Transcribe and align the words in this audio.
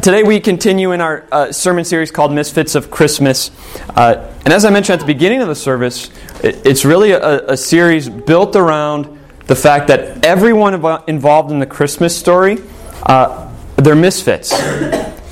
Today 0.00 0.22
we 0.22 0.40
continue 0.40 0.92
in 0.92 1.02
our 1.02 1.26
uh, 1.30 1.52
sermon 1.52 1.84
series 1.84 2.10
called 2.10 2.32
Misfits 2.32 2.74
of 2.74 2.90
Christmas. 2.90 3.50
Uh, 3.90 4.32
and 4.42 4.52
as 4.52 4.64
I 4.64 4.70
mentioned 4.70 4.94
at 4.94 5.06
the 5.06 5.12
beginning 5.12 5.42
of 5.42 5.48
the 5.48 5.54
service, 5.54 6.10
it, 6.42 6.66
it's 6.66 6.86
really 6.86 7.12
a, 7.12 7.48
a, 7.48 7.56
series 7.58 8.08
built 8.08 8.56
around 8.56 9.06
the 9.48 9.54
fact 9.54 9.88
that 9.88 10.24
everyone 10.24 10.74
involved 11.06 11.50
in 11.50 11.58
the 11.58 11.66
Christmas 11.66 12.18
story, 12.18 12.58
uh, 13.02 13.52
they're 13.76 13.94
misfits. 13.94 14.52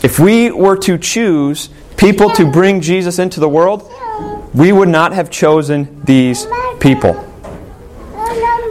If 0.04 0.18
we 0.18 0.50
were 0.50 0.76
to 0.78 0.98
choose 0.98 1.70
people 1.96 2.28
to 2.32 2.44
bring 2.44 2.82
Jesus 2.82 3.18
into 3.18 3.40
the 3.40 3.48
world, 3.48 3.90
we 4.52 4.72
would 4.72 4.90
not 4.90 5.14
have 5.14 5.30
chosen 5.30 6.04
these 6.04 6.46
people. 6.80 7.14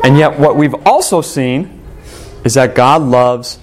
And 0.04 0.18
yet, 0.18 0.40
what 0.40 0.56
we've 0.56 0.76
also 0.86 1.21
seen 1.21 1.82
is 2.44 2.54
that 2.54 2.76
God 2.76 3.02
loves 3.02 3.58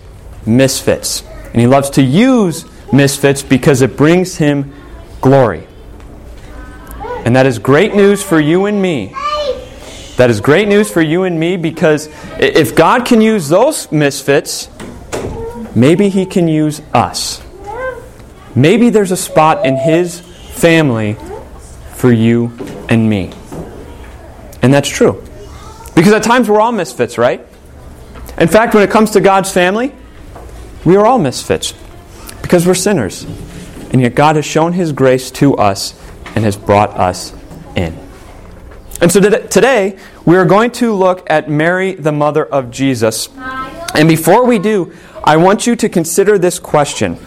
misfits. 0.44 1.22
And 1.56 1.62
He 1.62 1.66
loves 1.66 1.88
to 1.90 2.02
use 2.02 2.66
misfits 2.92 3.42
because 3.42 3.80
it 3.80 3.96
brings 3.96 4.36
Him 4.36 4.74
glory. 5.22 5.66
And 7.24 7.34
that 7.34 7.46
is 7.46 7.58
great 7.58 7.94
news 7.94 8.22
for 8.22 8.38
you 8.38 8.66
and 8.66 8.82
me. 8.82 9.14
That 10.18 10.28
is 10.28 10.42
great 10.42 10.68
news 10.68 10.90
for 10.90 11.00
you 11.00 11.22
and 11.22 11.40
me 11.40 11.56
because 11.56 12.10
if 12.38 12.76
God 12.76 13.06
can 13.06 13.22
use 13.22 13.48
those 13.48 13.90
misfits, 13.90 14.68
maybe 15.74 16.10
He 16.10 16.26
can 16.26 16.46
use 16.46 16.82
us. 16.92 17.42
Maybe 18.54 18.90
there's 18.90 19.10
a 19.10 19.16
spot 19.16 19.64
in 19.64 19.76
His 19.76 20.20
family 20.20 21.16
for 21.94 22.12
you 22.12 22.52
and 22.90 23.08
me. 23.08 23.32
And 24.60 24.74
that's 24.74 24.90
true. 24.90 25.24
Because 25.94 26.12
at 26.12 26.22
times 26.22 26.50
we're 26.50 26.60
all 26.60 26.72
misfits, 26.72 27.16
right? 27.16 27.40
In 28.36 28.48
fact, 28.48 28.74
when 28.74 28.82
it 28.82 28.90
comes 28.90 29.12
to 29.12 29.22
God's 29.22 29.50
family, 29.50 29.94
we 30.86 30.96
are 30.96 31.04
all 31.04 31.18
misfits 31.18 31.74
because 32.40 32.64
we're 32.64 32.74
sinners. 32.74 33.24
And 33.90 34.00
yet 34.00 34.14
God 34.14 34.36
has 34.36 34.46
shown 34.46 34.72
His 34.72 34.92
grace 34.92 35.30
to 35.32 35.56
us 35.56 36.00
and 36.34 36.44
has 36.44 36.56
brought 36.56 36.90
us 36.90 37.34
in. 37.74 37.98
And 39.00 39.10
so 39.10 39.20
today, 39.20 39.98
we 40.24 40.36
are 40.36 40.44
going 40.44 40.70
to 40.72 40.94
look 40.94 41.28
at 41.28 41.50
Mary, 41.50 41.94
the 41.94 42.12
mother 42.12 42.46
of 42.46 42.70
Jesus. 42.70 43.28
And 43.94 44.08
before 44.08 44.46
we 44.46 44.60
do, 44.60 44.94
I 45.24 45.36
want 45.38 45.66
you 45.66 45.74
to 45.74 45.88
consider 45.88 46.38
this 46.38 46.60
question. 46.60 47.18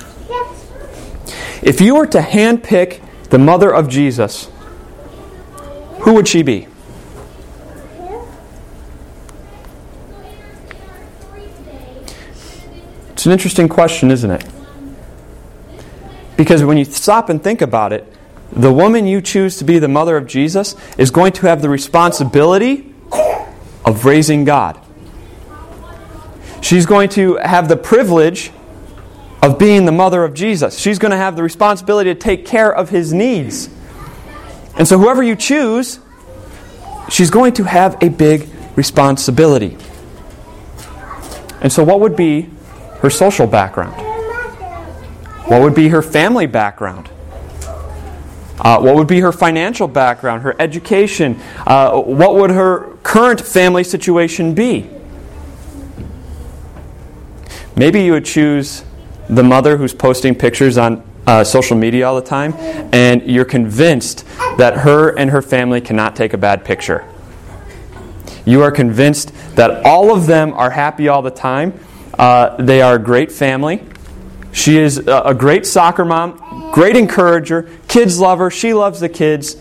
If 1.61 1.81
you 1.81 1.95
were 1.95 2.07
to 2.07 2.19
handpick 2.19 3.01
the 3.25 3.39
mother 3.39 3.73
of 3.73 3.89
Jesus, 3.89 4.49
who 5.99 6.13
would 6.13 6.29
she 6.29 6.43
be? 6.43 6.68
It's 13.19 13.25
an 13.25 13.33
interesting 13.33 13.67
question, 13.67 14.11
isn't 14.11 14.31
it? 14.31 14.45
Because 16.37 16.63
when 16.63 16.77
you 16.77 16.85
stop 16.85 17.27
and 17.27 17.43
think 17.43 17.61
about 17.61 17.91
it, 17.91 18.07
the 18.53 18.71
woman 18.71 19.07
you 19.07 19.19
choose 19.19 19.57
to 19.57 19.65
be 19.65 19.77
the 19.77 19.89
mother 19.89 20.15
of 20.15 20.25
Jesus 20.25 20.73
is 20.97 21.11
going 21.11 21.33
to 21.33 21.47
have 21.47 21.61
the 21.61 21.67
responsibility 21.67 22.93
of 23.83 24.05
raising 24.05 24.45
God. 24.45 24.79
She's 26.61 26.85
going 26.85 27.09
to 27.09 27.35
have 27.35 27.67
the 27.67 27.75
privilege 27.75 28.53
of 29.43 29.59
being 29.59 29.83
the 29.83 29.91
mother 29.91 30.23
of 30.23 30.33
Jesus. 30.33 30.79
She's 30.79 30.97
going 30.97 31.11
to 31.11 31.17
have 31.17 31.35
the 31.35 31.43
responsibility 31.43 32.13
to 32.13 32.17
take 32.17 32.45
care 32.45 32.73
of 32.73 32.87
his 32.87 33.11
needs. 33.11 33.69
And 34.77 34.87
so, 34.87 34.97
whoever 34.97 35.21
you 35.21 35.35
choose, 35.35 35.99
she's 37.09 37.31
going 37.31 37.51
to 37.55 37.65
have 37.65 38.01
a 38.01 38.07
big 38.07 38.47
responsibility. 38.77 39.75
And 41.59 41.69
so, 41.69 41.83
what 41.83 41.99
would 41.99 42.15
be 42.15 42.49
her 43.01 43.09
social 43.09 43.47
background? 43.47 43.95
What 45.47 45.61
would 45.61 45.75
be 45.75 45.89
her 45.89 46.01
family 46.01 46.45
background? 46.45 47.09
Uh, 48.59 48.79
what 48.79 48.95
would 48.95 49.07
be 49.07 49.21
her 49.21 49.31
financial 49.31 49.87
background, 49.87 50.43
her 50.43 50.55
education? 50.59 51.39
Uh, 51.65 51.99
what 51.99 52.35
would 52.35 52.51
her 52.51 52.97
current 53.03 53.39
family 53.39 53.83
situation 53.83 54.53
be? 54.53 54.89
Maybe 57.75 58.03
you 58.03 58.11
would 58.11 58.25
choose 58.25 58.83
the 59.29 59.43
mother 59.43 59.77
who's 59.77 59.93
posting 59.93 60.35
pictures 60.35 60.77
on 60.77 61.03
uh, 61.25 61.43
social 61.43 61.77
media 61.77 62.07
all 62.07 62.15
the 62.15 62.27
time, 62.27 62.53
and 62.91 63.21
you're 63.23 63.45
convinced 63.45 64.25
that 64.57 64.79
her 64.79 65.17
and 65.17 65.29
her 65.29 65.41
family 65.41 65.79
cannot 65.79 66.15
take 66.15 66.33
a 66.33 66.37
bad 66.37 66.65
picture. 66.65 67.05
You 68.45 68.61
are 68.63 68.71
convinced 68.71 69.31
that 69.55 69.85
all 69.85 70.13
of 70.13 70.25
them 70.25 70.53
are 70.53 70.71
happy 70.71 71.07
all 71.07 71.21
the 71.21 71.31
time, 71.31 71.79
uh, 72.19 72.57
they 72.57 72.81
are 72.81 72.95
a 72.95 72.99
great 72.99 73.31
family. 73.31 73.81
She 74.51 74.77
is 74.77 74.97
a 74.97 75.33
great 75.33 75.65
soccer 75.65 76.03
mom, 76.03 76.71
great 76.73 76.95
encourager, 76.95 77.69
kids 77.87 78.19
love 78.19 78.39
her, 78.39 78.51
she 78.51 78.73
loves 78.73 78.99
the 78.99 79.09
kids. 79.09 79.55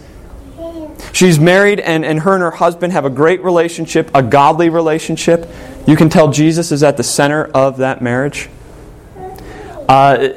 She's 1.13 1.39
married, 1.39 1.79
and, 1.79 2.05
and 2.05 2.21
her 2.21 2.35
and 2.35 2.43
her 2.43 2.51
husband 2.51 2.93
have 2.93 3.05
a 3.05 3.11
great 3.11 3.43
relationship, 3.43 4.11
a 4.15 4.23
godly 4.23 4.71
relationship. 4.71 5.49
You 5.87 5.95
can 5.95 6.09
tell 6.09 6.33
Jesus 6.33 6.73
is 6.73 6.83
at 6.83 6.97
the 6.97 7.03
center 7.03 7.45
of 7.45 7.79
that 7.79 8.03
marriage. 8.03 8.49
Uh, 9.89 10.31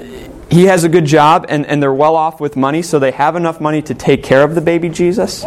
he 0.51 0.65
has 0.65 0.83
a 0.83 0.89
good 0.89 1.05
job, 1.05 1.45
and, 1.49 1.65
and 1.65 1.81
they're 1.81 1.93
well 1.93 2.15
off 2.15 2.39
with 2.39 2.55
money, 2.55 2.81
so 2.81 2.99
they 2.99 3.11
have 3.11 3.35
enough 3.35 3.59
money 3.59 3.81
to 3.81 3.95
take 3.95 4.21
care 4.21 4.43
of 4.43 4.53
the 4.53 4.61
baby 4.61 4.89
Jesus. 4.89 5.43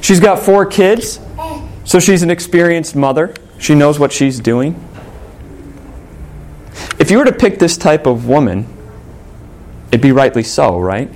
She's 0.00 0.20
got 0.20 0.38
four 0.38 0.64
kids, 0.64 1.20
so 1.84 1.98
she's 2.00 2.22
an 2.22 2.30
experienced 2.30 2.96
mother. 2.96 3.34
She 3.58 3.74
knows 3.74 3.98
what 3.98 4.12
she's 4.12 4.40
doing. 4.40 4.87
If 6.98 7.10
you 7.10 7.18
were 7.18 7.24
to 7.24 7.32
pick 7.32 7.58
this 7.58 7.76
type 7.76 8.06
of 8.06 8.26
woman, 8.26 8.66
it'd 9.90 10.00
be 10.00 10.12
rightly 10.12 10.42
so, 10.42 10.78
right? 10.78 11.10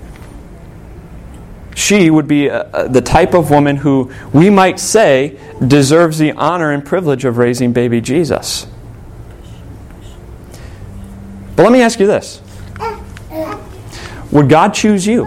She 1.74 2.10
would 2.10 2.28
be 2.28 2.50
uh, 2.50 2.64
uh, 2.64 2.88
the 2.88 3.00
type 3.00 3.34
of 3.34 3.50
woman 3.50 3.76
who 3.76 4.12
we 4.32 4.50
might 4.50 4.78
say 4.78 5.38
deserves 5.66 6.18
the 6.18 6.32
honor 6.32 6.70
and 6.70 6.84
privilege 6.84 7.24
of 7.24 7.38
raising 7.38 7.72
baby 7.72 8.00
Jesus. 8.00 8.66
But 11.56 11.64
let 11.64 11.72
me 11.72 11.82
ask 11.82 11.98
you 11.98 12.06
this 12.06 12.40
Would 14.30 14.48
God 14.48 14.74
choose 14.74 15.06
you? 15.06 15.24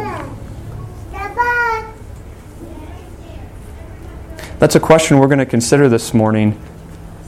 That's 4.57 4.75
a 4.75 4.79
question 4.79 5.19
we're 5.19 5.27
going 5.27 5.39
to 5.39 5.45
consider 5.45 5.89
this 5.89 6.13
morning 6.13 6.59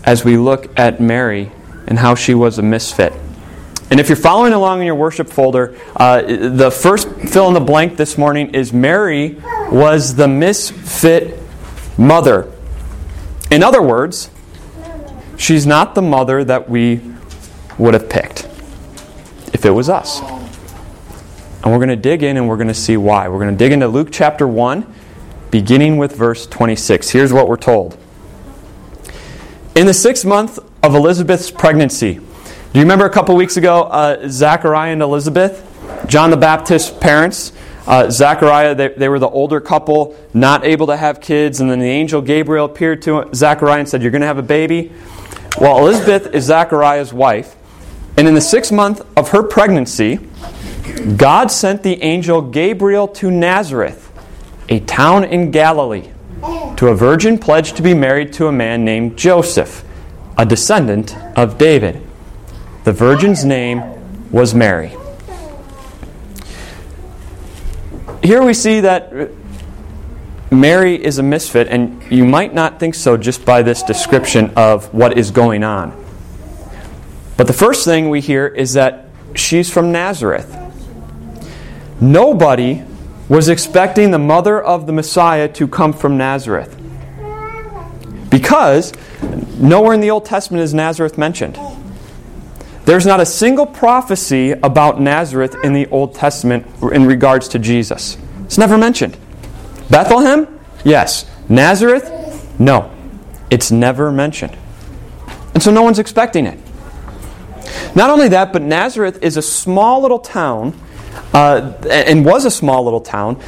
as 0.06 0.24
we 0.24 0.38
look 0.38 0.80
at 0.80 1.02
Mary 1.02 1.52
and 1.88 1.98
how 1.98 2.16
she 2.16 2.34
was 2.34 2.60
a 2.60 2.62
misfit. 2.62 3.14
And 3.90 4.00
if 4.00 4.10
you're 4.10 4.18
following 4.18 4.52
along 4.52 4.82
in 4.82 4.86
your 4.86 4.96
worship 4.96 5.30
folder, 5.30 5.78
uh, 5.96 6.22
the 6.22 6.70
first 6.70 7.10
fill 7.10 7.48
in 7.48 7.54
the 7.54 7.62
blank 7.62 7.96
this 7.96 8.18
morning 8.18 8.54
is 8.54 8.74
Mary 8.74 9.38
was 9.72 10.16
the 10.16 10.28
misfit 10.28 11.40
mother. 11.98 12.52
In 13.50 13.64
other 13.64 13.82
words, 13.82 14.30
she's 15.38 15.66
not 15.66 15.96
the 15.96 16.02
mother 16.02 16.44
that 16.44 16.70
we 16.70 17.00
would 17.78 17.94
have 17.94 18.10
picked 18.10 18.44
if 19.54 19.66
it 19.66 19.72
was 19.72 19.88
us. 19.88 20.20
And 20.20 21.72
we're 21.72 21.80
going 21.80 21.90
to 21.90 21.96
dig 21.96 22.24
in 22.24 22.36
and 22.36 22.50
we're 22.50 22.58
going 22.58 22.68
to 22.68 22.74
see 22.74 22.98
why. 22.98 23.30
We're 23.30 23.40
going 23.40 23.52
to 23.52 23.58
dig 23.58 23.72
into 23.72 23.88
Luke 23.88 24.10
chapter 24.12 24.48
1, 24.48 24.94
beginning 25.50 25.98
with 25.98 26.16
verse 26.16 26.46
26. 26.46 27.10
Here's 27.10 27.32
what 27.32 27.48
we're 27.48 27.56
told. 27.56 27.98
In 29.76 29.86
the 29.86 29.94
sixth 29.94 30.26
month 30.26 30.60
of 30.84 30.96
Elizabeth's 30.96 31.52
pregnancy. 31.52 32.16
Do 32.16 32.80
you 32.80 32.82
remember 32.82 33.06
a 33.06 33.10
couple 33.10 33.36
weeks 33.36 33.58
ago, 33.58 33.84
uh, 33.84 34.28
Zachariah 34.30 34.94
and 34.94 35.02
Elizabeth, 35.02 35.64
John 36.08 36.30
the 36.30 36.38
Baptist's 36.38 36.92
parents? 36.92 37.54
Uh, 37.88 38.10
Zachariah, 38.12 38.76
they, 38.76 38.90
they 38.90 39.10
were 39.10 39.20
the 39.20 39.30
older 39.30 39.62
couple, 39.62 40.16
not 40.34 40.66
able 40.66 40.88
to 40.88 40.98
have 40.98 41.22
kids, 41.22 41.62
and 41.62 41.72
then 41.72 41.80
the 41.80 41.88
angel 41.88 42.22
Gabriel 42.22 42.66
appeared 42.66 43.02
to 43.04 43.30
Zachariah 43.34 43.80
and 43.80 43.90
said, 43.90 44.02
You're 44.02 44.12
going 44.12 44.22
to 44.22 44.28
have 44.28 44.38
a 44.38 44.44
baby. 44.44 44.92
Well, 45.60 45.80
Elizabeth 45.80 46.36
is 46.36 46.44
Zachariah's 46.44 47.14
wife, 47.14 47.56
and 48.18 48.28
in 48.28 48.36
the 48.36 48.42
sixth 48.42 48.72
month 48.72 49.02
of 49.16 49.30
her 49.30 49.42
pregnancy, 49.42 50.20
God 51.16 51.50
sent 51.50 51.84
the 51.84 52.04
angel 52.04 52.42
Gabriel 52.42 53.08
to 53.08 53.32
Nazareth, 53.32 54.12
a 54.68 54.82
town 54.82 55.24
in 55.24 55.52
Galilee, 55.52 56.10
to 56.76 56.90
a 56.90 56.96
virgin 56.96 57.40
pledged 57.40 57.78
to 57.78 57.82
be 57.82 57.94
married 57.94 58.34
to 58.34 58.48
a 58.48 58.52
man 58.52 58.84
named 58.84 59.18
Joseph 59.18 59.87
a 60.38 60.46
descendant 60.46 61.16
of 61.38 61.58
David. 61.58 62.02
The 62.84 62.92
virgin's 62.94 63.44
name 63.44 63.84
was 64.32 64.54
Mary. 64.54 64.96
Here 68.24 68.44
we 68.44 68.54
see 68.54 68.82
that 68.82 69.32
Mary 70.52 71.04
is 71.04 71.18
a 71.18 71.24
misfit, 71.24 71.68
and 71.68 72.02
you 72.12 72.26
might 72.26 72.54
not 72.54 72.80
think 72.80 72.96
so 72.96 73.18
just 73.18 73.46
by 73.46 73.62
this 73.62 73.84
description 73.84 74.52
of 74.56 74.94
what 74.94 75.18
is 75.18 75.32
going 75.32 75.64
on. 75.64 75.92
But 77.36 77.48
the 77.48 77.54
first 77.54 77.86
thing 77.86 78.10
we 78.10 78.22
hear 78.22 78.48
is 78.48 78.74
that 78.74 79.10
she's 79.36 79.72
from 79.72 79.92
Nazareth. 79.92 80.56
Nobody 82.00 82.84
was 83.28 83.50
expecting 83.50 84.12
the 84.12 84.20
mother 84.20 84.62
of 84.62 84.88
the 84.88 84.94
Messiah 84.94 85.48
to 85.50 85.68
come 85.68 85.94
from 85.94 86.18
Nazareth. 86.18 86.77
Because 88.30 88.94
Nowhere 89.58 89.94
in 89.94 90.02
the 90.02 90.12
Old 90.12 90.26
Testament 90.26 90.64
is 90.64 90.74
Nazareth 90.74 91.18
mentioned. 91.18 91.60
There's 92.86 93.06
not 93.06 93.20
a 93.20 93.26
single 93.26 93.66
prophecy 93.66 94.52
about 94.52 95.02
Nazareth 95.02 95.56
in 95.64 95.74
the 95.74 95.88
Old 95.88 96.14
Testament 96.14 96.66
in 96.94 97.06
regards 97.06 97.48
to 97.50 97.60
Jesus. 97.60 98.18
It's 98.46 98.58
never 98.58 98.78
mentioned. 98.78 99.18
Bethlehem? 99.90 100.60
Yes. 100.86 101.30
Nazareth? 101.50 102.60
No. 102.60 102.92
It's 103.50 103.72
never 103.72 104.12
mentioned. 104.12 104.56
And 105.54 105.64
so 105.64 105.72
no 105.72 105.82
one's 105.82 106.00
expecting 106.00 106.46
it. 106.46 106.60
Not 107.96 108.12
only 108.12 108.28
that, 108.30 108.54
but 108.54 108.62
Nazareth 108.62 109.24
is 109.24 109.38
a 109.38 109.42
small 109.42 110.02
little 110.02 110.20
town, 110.20 110.80
uh, 111.34 111.74
and 111.90 112.24
was 112.24 112.46
a 112.46 112.52
small 112.52 112.84
little 112.84 113.02
town, 113.02 113.42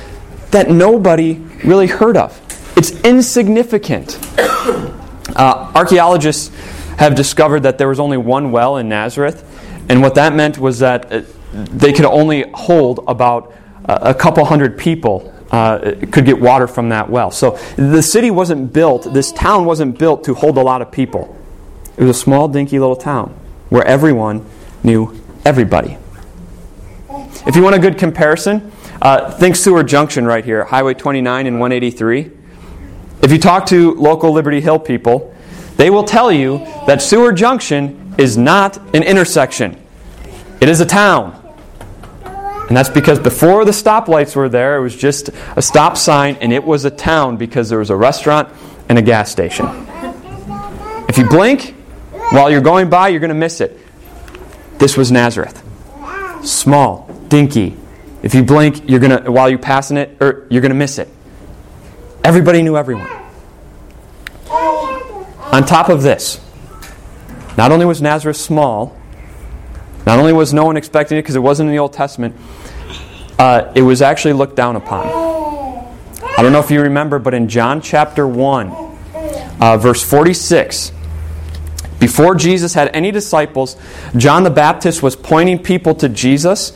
that 0.52 0.70
nobody 0.70 1.34
really 1.64 1.88
heard 1.88 2.18
of. 2.18 2.42
It's 2.80 2.92
insignificant. 3.02 4.18
Uh, 4.38 5.70
archaeologists 5.76 6.48
have 6.96 7.14
discovered 7.14 7.64
that 7.64 7.78
there 7.78 7.90
was 7.90 8.00
only 8.00 8.16
one 8.16 8.54
well 8.54 8.78
in 8.78 8.88
Nazareth, 8.88 9.44
and 9.90 10.02
what 10.02 10.16
that 10.16 10.34
meant 10.34 10.58
was 10.58 10.80
that 10.80 11.12
uh, 11.12 11.24
they 11.52 11.92
could 11.92 12.06
only 12.06 12.50
hold 12.54 13.04
about 13.06 13.54
a 13.84 14.14
couple 14.14 14.46
hundred 14.46 14.78
people 14.78 15.34
uh, 15.52 15.94
could 16.10 16.24
get 16.24 16.40
water 16.40 16.68
from 16.68 16.88
that 16.88 17.10
well. 17.10 17.32
So 17.32 17.58
the 17.76 18.02
city 18.02 18.32
wasn't 18.32 18.72
built, 18.72 19.14
this 19.14 19.34
town 19.34 19.66
wasn't 19.66 20.00
built 20.00 20.24
to 20.24 20.34
hold 20.34 20.58
a 20.58 20.62
lot 20.62 20.82
of 20.82 20.90
people. 20.90 21.38
It 21.98 22.06
was 22.06 22.16
a 22.16 22.20
small, 22.22 22.48
dinky 22.48 22.80
little 22.80 22.96
town 22.96 23.38
where 23.68 23.86
everyone 23.86 24.46
knew 24.84 25.22
everybody. 25.44 25.98
If 27.46 27.58
you 27.58 27.62
want 27.62 27.76
a 27.76 27.80
good 27.80 27.98
comparison, 27.98 28.72
uh, 29.02 29.32
think 29.32 29.58
Seward 29.58 29.90
Junction 29.90 30.26
right 30.26 30.46
here, 30.46 30.64
Highway 30.64 30.94
29 30.94 31.46
and 31.46 31.60
183. 31.60 32.39
If 33.22 33.32
you 33.32 33.38
talk 33.38 33.66
to 33.68 33.94
local 33.96 34.32
Liberty 34.32 34.62
Hill 34.62 34.80
people, 34.80 35.34
they 35.78 35.90
will 35.90 36.04
tell 36.04 36.32
you 36.32 36.60
that 36.88 37.02
Seward 37.02 37.38
Junction 37.38 38.14
is 38.18 38.38
not 38.38 38.78
an 38.96 39.04
intersection, 39.04 39.82
it 40.62 40.70
is 40.70 40.82
a 40.82 40.86
town. 40.86 41.36
And 42.68 42.78
that's 42.78 42.90
because 42.90 43.18
before 43.18 43.66
the 43.66 43.72
stoplights 43.72 44.36
were 44.36 44.48
there, 44.48 44.78
it 44.78 44.82
was 44.82 44.96
just 44.96 45.30
a 45.56 45.62
stop 45.62 45.98
sign, 45.98 46.36
and 46.36 46.54
it 46.54 46.64
was 46.64 46.86
a 46.86 46.92
town 46.92 47.36
because 47.36 47.68
there 47.68 47.80
was 47.80 47.90
a 47.90 47.96
restaurant 47.96 48.48
and 48.88 49.00
a 49.00 49.02
gas 49.02 49.32
station. 49.32 49.66
If 51.10 51.18
you 51.18 51.28
blink 51.28 51.76
while 52.30 52.52
you're 52.52 52.62
going 52.62 52.90
by, 52.92 53.08
you're 53.08 53.20
going 53.20 53.30
to 53.30 53.36
miss 53.36 53.60
it. 53.60 53.76
This 54.78 54.96
was 54.96 55.12
Nazareth. 55.12 55.64
Small, 56.44 57.10
dinky. 57.28 57.76
If 58.22 58.36
you 58.36 58.44
blink, 58.44 58.88
you're 58.88 59.00
going 59.00 59.24
to 59.24 59.32
while 59.32 59.50
you're 59.50 59.58
passing 59.58 59.98
it, 59.98 60.18
or 60.22 60.46
you're 60.50 60.62
going 60.62 60.70
to 60.70 60.76
miss 60.76 61.00
it. 61.00 61.10
Everybody 62.24 62.62
knew 62.62 62.78
everyone. 62.78 63.10
On 65.52 65.66
top 65.66 65.90
of 65.90 66.02
this, 66.02 66.40
not 67.58 67.72
only 67.72 67.86
was 67.86 68.02
Nazareth 68.02 68.38
small, 68.38 68.96
not 70.06 70.20
only 70.20 70.34
was 70.34 70.54
no 70.54 70.66
one 70.66 70.78
expecting 70.78 71.18
it 71.18 71.22
because 71.22 71.36
it 71.36 71.40
wasn't 71.40 71.68
in 71.68 71.76
the 71.76 71.80
Old 71.80 71.94
Testament, 71.94 72.36
uh, 73.38 73.72
it 73.74 73.82
was 73.82 74.02
actually 74.02 74.34
looked 74.34 74.56
down 74.56 74.76
upon. 74.76 75.08
I 75.08 76.42
don't 76.42 76.52
know 76.52 76.60
if 76.60 76.72
you 76.72 76.82
remember, 76.82 77.20
but 77.20 77.34
in 77.34 77.48
John 77.48 77.82
chapter 77.82 78.28
1, 78.28 78.70
uh, 79.60 79.78
verse 79.78 80.04
46, 80.04 80.92
before 82.00 82.36
Jesus 82.36 82.74
had 82.74 82.96
any 82.96 83.12
disciples, 83.12 83.76
John 84.16 84.44
the 84.44 84.50
Baptist 84.50 85.04
was 85.04 85.16
pointing 85.16 85.60
people 85.60 85.96
to 85.96 86.10
Jesus, 86.10 86.72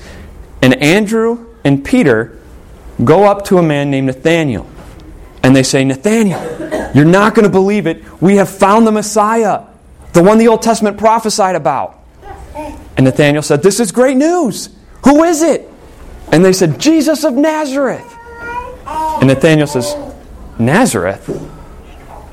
and 0.61 0.73
Andrew 0.81 1.53
and 1.63 1.83
Peter 1.83 2.37
go 3.03 3.25
up 3.25 3.45
to 3.45 3.57
a 3.57 3.63
man 3.63 3.89
named 3.89 4.07
Nathanael. 4.07 4.67
And 5.43 5.55
they 5.55 5.63
say, 5.63 5.83
Nathanael, 5.83 6.91
you're 6.95 7.05
not 7.05 7.35
going 7.35 7.43
to 7.43 7.51
believe 7.51 7.85
it. 7.85 8.03
We 8.21 8.37
have 8.37 8.49
found 8.49 8.87
the 8.87 8.91
Messiah, 8.91 9.63
the 10.13 10.23
one 10.23 10.37
the 10.37 10.47
Old 10.47 10.61
Testament 10.61 10.97
prophesied 10.97 11.55
about. 11.55 11.99
And 12.95 13.05
Nathanael 13.05 13.41
said, 13.41 13.61
This 13.61 13.79
is 13.79 13.91
great 13.91 14.15
news. 14.15 14.69
Who 15.03 15.23
is 15.23 15.41
it? 15.41 15.69
And 16.31 16.45
they 16.45 16.53
said, 16.53 16.79
Jesus 16.79 17.23
of 17.23 17.33
Nazareth. 17.33 18.17
And 18.85 19.27
Nathanael 19.27 19.67
says, 19.67 19.95
Nazareth? 20.57 21.27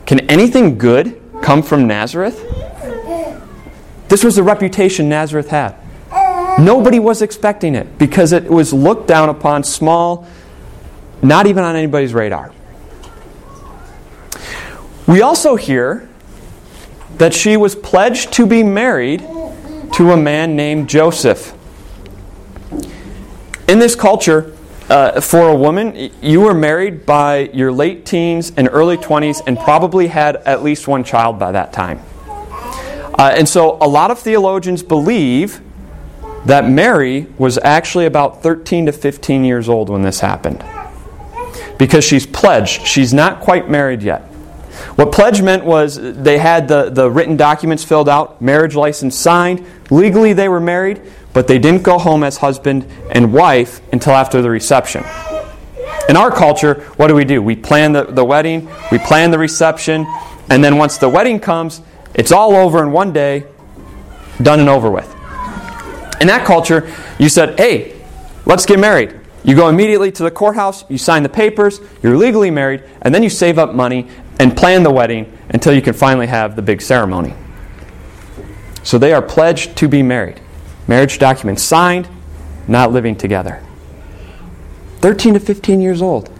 Can 0.06 0.20
anything 0.30 0.78
good 0.78 1.20
come 1.42 1.62
from 1.62 1.86
Nazareth? 1.86 2.46
This 4.08 4.24
was 4.24 4.36
the 4.36 4.42
reputation 4.42 5.08
Nazareth 5.08 5.48
had. 5.48 5.76
Nobody 6.58 6.98
was 6.98 7.22
expecting 7.22 7.74
it 7.74 7.98
because 7.98 8.32
it 8.32 8.50
was 8.50 8.72
looked 8.72 9.06
down 9.06 9.28
upon 9.28 9.62
small, 9.64 10.26
not 11.22 11.46
even 11.46 11.64
on 11.64 11.76
anybody's 11.76 12.12
radar. 12.12 12.52
We 15.06 15.22
also 15.22 15.56
hear 15.56 16.08
that 17.18 17.34
she 17.34 17.56
was 17.56 17.74
pledged 17.74 18.32
to 18.34 18.46
be 18.46 18.62
married 18.62 19.20
to 19.94 20.12
a 20.12 20.16
man 20.16 20.56
named 20.56 20.88
Joseph. 20.88 21.54
In 23.68 23.78
this 23.78 23.94
culture, 23.94 24.56
uh, 24.88 25.20
for 25.20 25.48
a 25.48 25.54
woman, 25.54 26.10
you 26.20 26.40
were 26.40 26.54
married 26.54 27.06
by 27.06 27.50
your 27.52 27.70
late 27.70 28.04
teens 28.04 28.52
and 28.56 28.68
early 28.72 28.96
20s 28.96 29.42
and 29.46 29.58
probably 29.58 30.08
had 30.08 30.36
at 30.36 30.62
least 30.62 30.88
one 30.88 31.04
child 31.04 31.38
by 31.38 31.52
that 31.52 31.72
time. 31.72 32.00
Uh, 32.20 33.32
and 33.36 33.48
so 33.48 33.76
a 33.80 33.86
lot 33.86 34.10
of 34.10 34.18
theologians 34.18 34.82
believe 34.82 35.60
that 36.46 36.68
Mary 36.68 37.26
was 37.38 37.58
actually 37.58 38.06
about 38.06 38.42
13 38.42 38.86
to 38.86 38.92
15 38.92 39.44
years 39.44 39.68
old 39.68 39.90
when 39.90 40.02
this 40.02 40.20
happened. 40.20 40.64
Because 41.78 42.04
she's 42.04 42.26
pledged, 42.26 42.86
she's 42.86 43.12
not 43.12 43.40
quite 43.40 43.68
married 43.68 44.02
yet. 44.02 44.29
What 44.96 45.12
pledge 45.12 45.42
meant 45.42 45.64
was 45.64 45.96
they 45.96 46.38
had 46.38 46.68
the, 46.68 46.90
the 46.90 47.10
written 47.10 47.36
documents 47.36 47.84
filled 47.84 48.08
out, 48.08 48.40
marriage 48.40 48.74
license 48.74 49.16
signed. 49.16 49.64
Legally, 49.90 50.32
they 50.32 50.48
were 50.48 50.60
married, 50.60 51.02
but 51.32 51.46
they 51.46 51.58
didn't 51.58 51.82
go 51.82 51.98
home 51.98 52.22
as 52.22 52.38
husband 52.38 52.86
and 53.10 53.32
wife 53.32 53.80
until 53.92 54.12
after 54.12 54.42
the 54.42 54.50
reception. 54.50 55.04
In 56.08 56.16
our 56.16 56.30
culture, 56.30 56.74
what 56.96 57.08
do 57.08 57.14
we 57.14 57.24
do? 57.24 57.40
We 57.40 57.56
plan 57.56 57.92
the, 57.92 58.04
the 58.04 58.24
wedding, 58.24 58.68
we 58.90 58.98
plan 58.98 59.30
the 59.30 59.38
reception, 59.38 60.06
and 60.48 60.62
then 60.64 60.76
once 60.76 60.98
the 60.98 61.08
wedding 61.08 61.38
comes, 61.38 61.82
it's 62.14 62.32
all 62.32 62.56
over 62.56 62.82
in 62.82 62.90
one 62.90 63.12
day, 63.12 63.46
done 64.42 64.60
and 64.60 64.68
over 64.68 64.90
with. 64.90 65.08
In 66.20 66.26
that 66.26 66.44
culture, 66.44 66.92
you 67.18 67.28
said, 67.28 67.58
hey, 67.58 68.00
let's 68.44 68.66
get 68.66 68.78
married. 68.78 69.18
You 69.44 69.54
go 69.54 69.68
immediately 69.68 70.12
to 70.12 70.22
the 70.22 70.30
courthouse, 70.30 70.84
you 70.90 70.98
sign 70.98 71.22
the 71.22 71.28
papers, 71.28 71.80
you're 72.02 72.16
legally 72.16 72.50
married, 72.50 72.84
and 73.00 73.14
then 73.14 73.22
you 73.22 73.30
save 73.30 73.58
up 73.58 73.74
money 73.74 74.08
and 74.40 74.56
plan 74.56 74.82
the 74.82 74.90
wedding 74.90 75.30
until 75.50 75.74
you 75.74 75.82
can 75.82 75.92
finally 75.92 76.26
have 76.26 76.56
the 76.56 76.62
big 76.62 76.80
ceremony. 76.80 77.34
So 78.82 78.96
they 78.96 79.12
are 79.12 79.20
pledged 79.20 79.76
to 79.76 79.86
be 79.86 80.02
married. 80.02 80.40
Marriage 80.88 81.18
documents 81.18 81.62
signed, 81.62 82.08
not 82.66 82.90
living 82.90 83.14
together. 83.14 83.62
13 85.00 85.34
to 85.34 85.40
15 85.40 85.82
years 85.82 86.00
old. 86.00 86.30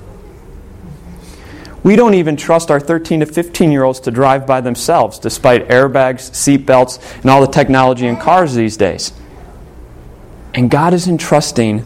We 1.82 1.94
don't 1.94 2.14
even 2.14 2.38
trust 2.38 2.70
our 2.70 2.80
13 2.80 3.20
to 3.20 3.26
15 3.26 3.70
year 3.70 3.84
olds 3.84 4.00
to 4.00 4.10
drive 4.10 4.46
by 4.46 4.62
themselves, 4.62 5.18
despite 5.18 5.68
airbags, 5.68 6.30
seatbelts, 6.30 7.20
and 7.20 7.30
all 7.30 7.42
the 7.42 7.52
technology 7.52 8.06
in 8.06 8.16
cars 8.16 8.54
these 8.54 8.78
days. 8.78 9.12
And 10.54 10.70
God 10.70 10.94
is 10.94 11.06
entrusting 11.06 11.84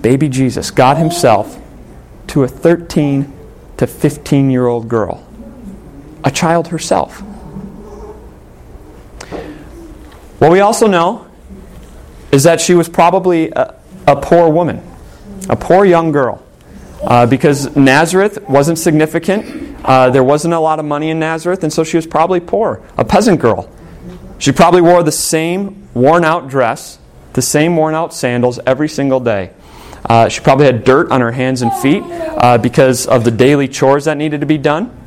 baby 0.00 0.30
Jesus, 0.30 0.70
God 0.70 0.96
Himself, 0.96 1.60
to 2.28 2.42
a 2.42 2.48
13 2.48 3.30
to 3.76 3.86
15 3.86 4.50
year 4.50 4.66
old 4.66 4.88
girl 4.88 5.25
a 6.26 6.30
child 6.30 6.68
herself. 6.68 7.20
What 10.40 10.50
we 10.50 10.60
also 10.60 10.88
know 10.88 11.28
is 12.32 12.42
that 12.42 12.60
she 12.60 12.74
was 12.74 12.88
probably 12.88 13.50
a, 13.52 13.80
a 14.06 14.16
poor 14.16 14.50
woman, 14.50 14.82
a 15.48 15.56
poor 15.56 15.86
young 15.86 16.12
girl. 16.12 16.42
Uh, 17.00 17.26
because 17.26 17.76
Nazareth 17.76 18.42
wasn't 18.48 18.78
significant. 18.78 19.76
Uh, 19.84 20.10
there 20.10 20.24
wasn't 20.24 20.52
a 20.52 20.58
lot 20.58 20.80
of 20.80 20.84
money 20.84 21.10
in 21.10 21.20
Nazareth, 21.20 21.62
and 21.62 21.72
so 21.72 21.84
she 21.84 21.96
was 21.96 22.06
probably 22.06 22.40
poor, 22.40 22.82
a 22.98 23.04
peasant 23.04 23.38
girl. 23.38 23.70
She 24.38 24.50
probably 24.50 24.80
wore 24.80 25.02
the 25.04 25.12
same 25.12 25.88
worn 25.94 26.24
out 26.24 26.48
dress, 26.48 26.98
the 27.34 27.42
same 27.42 27.76
worn 27.76 27.94
out 27.94 28.12
sandals 28.12 28.58
every 28.66 28.88
single 28.88 29.20
day. 29.20 29.52
Uh, 30.04 30.28
she 30.28 30.40
probably 30.40 30.66
had 30.66 30.82
dirt 30.82 31.12
on 31.12 31.20
her 31.20 31.32
hands 31.32 31.62
and 31.62 31.72
feet 31.74 32.02
uh, 32.04 32.58
because 32.58 33.06
of 33.06 33.22
the 33.22 33.30
daily 33.30 33.68
chores 33.68 34.06
that 34.06 34.16
needed 34.16 34.40
to 34.40 34.46
be 34.46 34.58
done. 34.58 35.05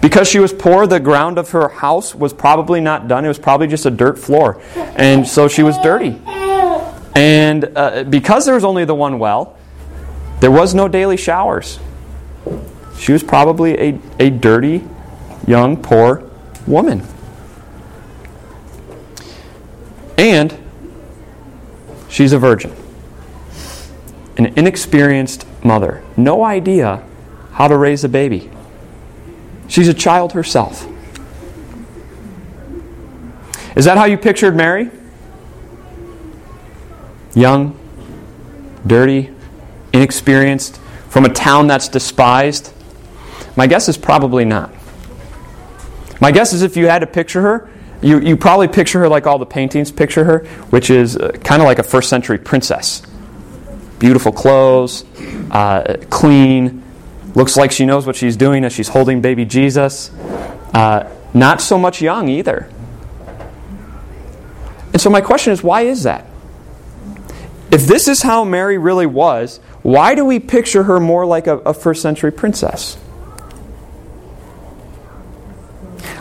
Because 0.00 0.28
she 0.28 0.38
was 0.38 0.52
poor, 0.52 0.86
the 0.86 1.00
ground 1.00 1.38
of 1.38 1.50
her 1.50 1.68
house 1.68 2.14
was 2.14 2.32
probably 2.32 2.80
not 2.80 3.08
done. 3.08 3.24
It 3.24 3.28
was 3.28 3.38
probably 3.38 3.66
just 3.66 3.86
a 3.86 3.90
dirt 3.90 4.18
floor. 4.18 4.60
And 4.76 5.26
so 5.26 5.48
she 5.48 5.62
was 5.62 5.76
dirty. 5.78 6.20
And 7.14 7.76
uh, 7.76 8.04
because 8.04 8.46
there 8.46 8.54
was 8.54 8.64
only 8.64 8.84
the 8.84 8.94
one 8.94 9.18
well, 9.18 9.56
there 10.40 10.50
was 10.50 10.74
no 10.74 10.88
daily 10.88 11.16
showers. 11.16 11.78
She 12.96 13.12
was 13.12 13.22
probably 13.22 13.78
a, 13.78 13.98
a 14.18 14.30
dirty, 14.30 14.84
young, 15.46 15.82
poor 15.82 16.30
woman. 16.66 17.02
And 20.16 20.56
she's 22.08 22.32
a 22.32 22.38
virgin, 22.38 22.74
an 24.36 24.46
inexperienced 24.56 25.46
mother. 25.64 26.02
No 26.16 26.44
idea 26.44 27.02
how 27.52 27.68
to 27.68 27.76
raise 27.76 28.04
a 28.04 28.08
baby. 28.08 28.50
She's 29.70 29.86
a 29.86 29.94
child 29.94 30.32
herself. 30.32 30.84
Is 33.76 33.84
that 33.84 33.96
how 33.96 34.04
you 34.04 34.18
pictured 34.18 34.56
Mary? 34.56 34.90
Young, 37.34 37.78
dirty, 38.84 39.30
inexperienced, 39.92 40.78
from 41.08 41.24
a 41.24 41.28
town 41.28 41.68
that's 41.68 41.86
despised? 41.86 42.72
My 43.54 43.68
guess 43.68 43.88
is 43.88 43.96
probably 43.96 44.44
not. 44.44 44.74
My 46.20 46.32
guess 46.32 46.52
is 46.52 46.62
if 46.62 46.76
you 46.76 46.88
had 46.88 46.98
to 46.98 47.06
picture 47.06 47.40
her, 47.40 47.70
you, 48.02 48.18
you 48.18 48.36
probably 48.36 48.66
picture 48.66 48.98
her 48.98 49.08
like 49.08 49.28
all 49.28 49.38
the 49.38 49.46
paintings 49.46 49.92
picture 49.92 50.24
her, 50.24 50.40
which 50.70 50.90
is 50.90 51.16
uh, 51.16 51.30
kind 51.44 51.62
of 51.62 51.66
like 51.66 51.78
a 51.78 51.84
first 51.84 52.08
century 52.08 52.38
princess. 52.38 53.02
Beautiful 54.00 54.32
clothes, 54.32 55.04
uh, 55.52 55.96
clean, 56.10 56.82
looks 57.34 57.56
like 57.56 57.72
she 57.72 57.86
knows 57.86 58.06
what 58.06 58.16
she's 58.16 58.36
doing 58.36 58.64
as 58.64 58.72
she's 58.72 58.88
holding 58.88 59.20
baby 59.20 59.44
Jesus. 59.44 60.10
Uh, 60.74 61.08
not 61.32 61.60
so 61.60 61.78
much 61.78 62.02
young 62.02 62.28
either. 62.28 62.68
And 64.92 65.00
so 65.00 65.10
my 65.10 65.20
question 65.20 65.52
is 65.52 65.62
why 65.62 65.82
is 65.82 66.02
that? 66.02 66.26
If 67.70 67.86
this 67.86 68.08
is 68.08 68.22
how 68.22 68.44
Mary 68.44 68.78
really 68.78 69.06
was, 69.06 69.58
why 69.82 70.14
do 70.14 70.24
we 70.24 70.40
picture 70.40 70.84
her 70.84 70.98
more 70.98 71.24
like 71.24 71.46
a, 71.46 71.58
a 71.58 71.72
first 71.72 72.02
century 72.02 72.32
princess? 72.32 72.98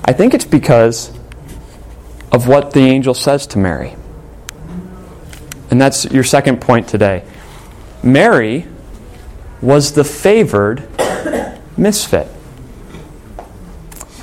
I 0.06 0.14
think 0.14 0.34
it's 0.34 0.46
because 0.46 1.12
of 2.32 2.48
what 2.48 2.72
the 2.72 2.82
angel 2.82 3.14
says 3.14 3.48
to 3.48 3.58
Mary. 3.58 3.96
And 5.72 5.82
that's 5.82 6.06
your 6.06 6.24
second 6.24 6.62
point 6.62 6.88
today. 6.88 7.24
Mary 8.04 8.68
was 9.62 9.94
the 9.94 10.04
favored 10.04 10.88
misfit. 11.78 12.28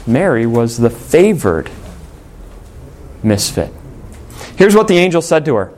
Mary 0.07 0.47
was 0.47 0.79
the 0.79 0.91
favored 0.91 1.71
misfit. 3.23 3.73
Here's 4.57 4.75
what 4.75 4.89
the 4.89 4.97
angel 4.97 5.21
said 5.21 5.45
to 5.47 5.57
her 5.57 5.73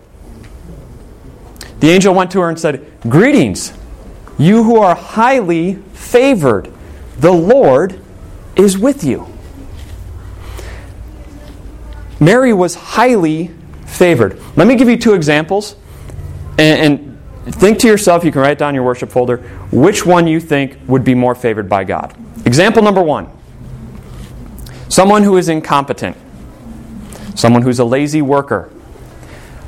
The 1.80 1.90
angel 1.90 2.14
went 2.14 2.30
to 2.32 2.40
her 2.40 2.48
and 2.48 2.58
said, 2.58 2.86
Greetings, 3.02 3.72
you 4.38 4.62
who 4.62 4.76
are 4.76 4.94
highly 4.94 5.74
favored. 5.94 6.72
The 7.18 7.32
Lord 7.32 8.00
is 8.54 8.78
with 8.78 9.02
you. 9.02 9.26
Mary 12.20 12.52
was 12.52 12.74
highly 12.74 13.50
favored. 13.86 14.40
Let 14.56 14.66
me 14.66 14.76
give 14.76 14.88
you 14.88 14.96
two 14.96 15.14
examples. 15.14 15.76
And, 16.58 16.92
and, 16.92 17.07
think 17.50 17.78
to 17.80 17.86
yourself, 17.86 18.24
you 18.24 18.32
can 18.32 18.40
write 18.40 18.58
down 18.58 18.74
your 18.74 18.84
worship 18.84 19.10
folder, 19.10 19.38
which 19.70 20.04
one 20.04 20.26
you 20.26 20.40
think 20.40 20.78
would 20.86 21.04
be 21.04 21.14
more 21.14 21.34
favored 21.34 21.68
by 21.68 21.84
God. 21.84 22.16
Example 22.44 22.82
number 22.82 23.02
one 23.02 23.30
someone 24.88 25.22
who 25.22 25.36
is 25.36 25.48
incompetent, 25.48 26.16
someone 27.34 27.62
who's 27.62 27.78
a 27.78 27.84
lazy 27.84 28.22
worker, 28.22 28.70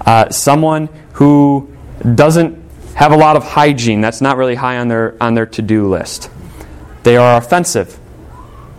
uh, 0.06 0.30
someone 0.30 0.88
who 1.12 1.70
doesn't 2.14 2.58
have 2.94 3.12
a 3.12 3.16
lot 3.16 3.36
of 3.36 3.44
hygiene. 3.44 4.00
That's 4.00 4.20
not 4.20 4.36
really 4.36 4.54
high 4.54 4.78
on 4.78 4.88
their, 4.88 5.16
on 5.22 5.34
their 5.34 5.46
to 5.46 5.62
do 5.62 5.88
list. 5.88 6.30
They 7.02 7.16
are 7.16 7.36
offensive. 7.36 7.98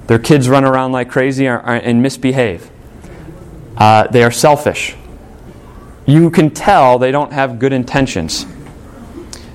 Their 0.08 0.20
kids 0.20 0.50
run 0.50 0.66
around 0.66 0.92
like 0.92 1.10
crazy 1.10 1.48
and 1.48 2.02
misbehave. 2.02 2.70
Uh, 3.78 4.08
they 4.08 4.24
are 4.24 4.32
selfish. 4.32 4.96
You 6.06 6.30
can 6.30 6.50
tell 6.50 7.00
they 7.00 7.12
don't 7.12 7.32
have 7.32 7.60
good 7.60 7.74
intentions. 7.74 8.46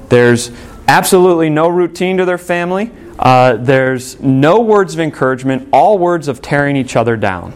There's 0.09 0.51
absolutely 0.89 1.51
no 1.51 1.69
routine 1.69 2.19
to 2.19 2.25
their 2.25 2.39
family. 2.39 2.93
Uh, 3.19 3.57
there's 3.57 4.21
no 4.21 4.61
words 4.61 4.95
of 4.95 5.01
encouragement, 5.01 5.69
all 5.73 5.99
words 5.99 6.29
of 6.29 6.43
tearing 6.43 6.77
each 6.77 6.97
other 6.97 7.17
down. 7.17 7.53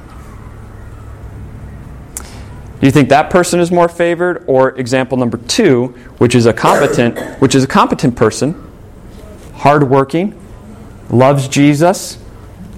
Do 2.80 2.86
you 2.86 2.90
think 2.90 3.10
that 3.10 3.28
person 3.28 3.60
is 3.60 3.70
more 3.70 3.88
favored, 3.88 4.44
or 4.46 4.70
example 4.78 5.18
number 5.18 5.36
two, 5.36 5.88
which 6.16 6.34
is 6.34 6.46
a 6.46 6.52
competent, 6.52 7.18
which 7.40 7.54
is 7.54 7.62
a 7.62 7.66
competent 7.66 8.16
person, 8.16 8.54
hardworking, 9.52 10.34
loves 11.10 11.46
Jesus, 11.46 12.18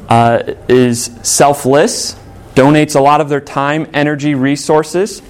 uh, 0.08 0.54
is 0.68 1.04
selfless, 1.22 2.16
donates 2.56 2.96
a 2.96 3.00
lot 3.00 3.20
of 3.20 3.28
their 3.28 3.40
time, 3.40 3.88
energy, 3.94 4.34
resources. 4.34 5.22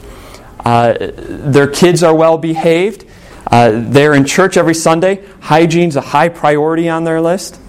Uh, 0.65 0.95
their 0.99 1.67
kids 1.67 2.03
are 2.03 2.15
well 2.15 2.39
behaved. 2.39 3.05
Uh, 3.47 3.73
they're 3.75 4.15
in 4.15 4.25
church 4.25 4.57
every 4.57 4.75
Sunday. 4.75 5.25
Hygiene's 5.41 5.97
a 5.97 6.01
high 6.01 6.29
priority 6.29 6.89
on 6.89 7.05
their 7.05 7.21
list. 7.21 7.61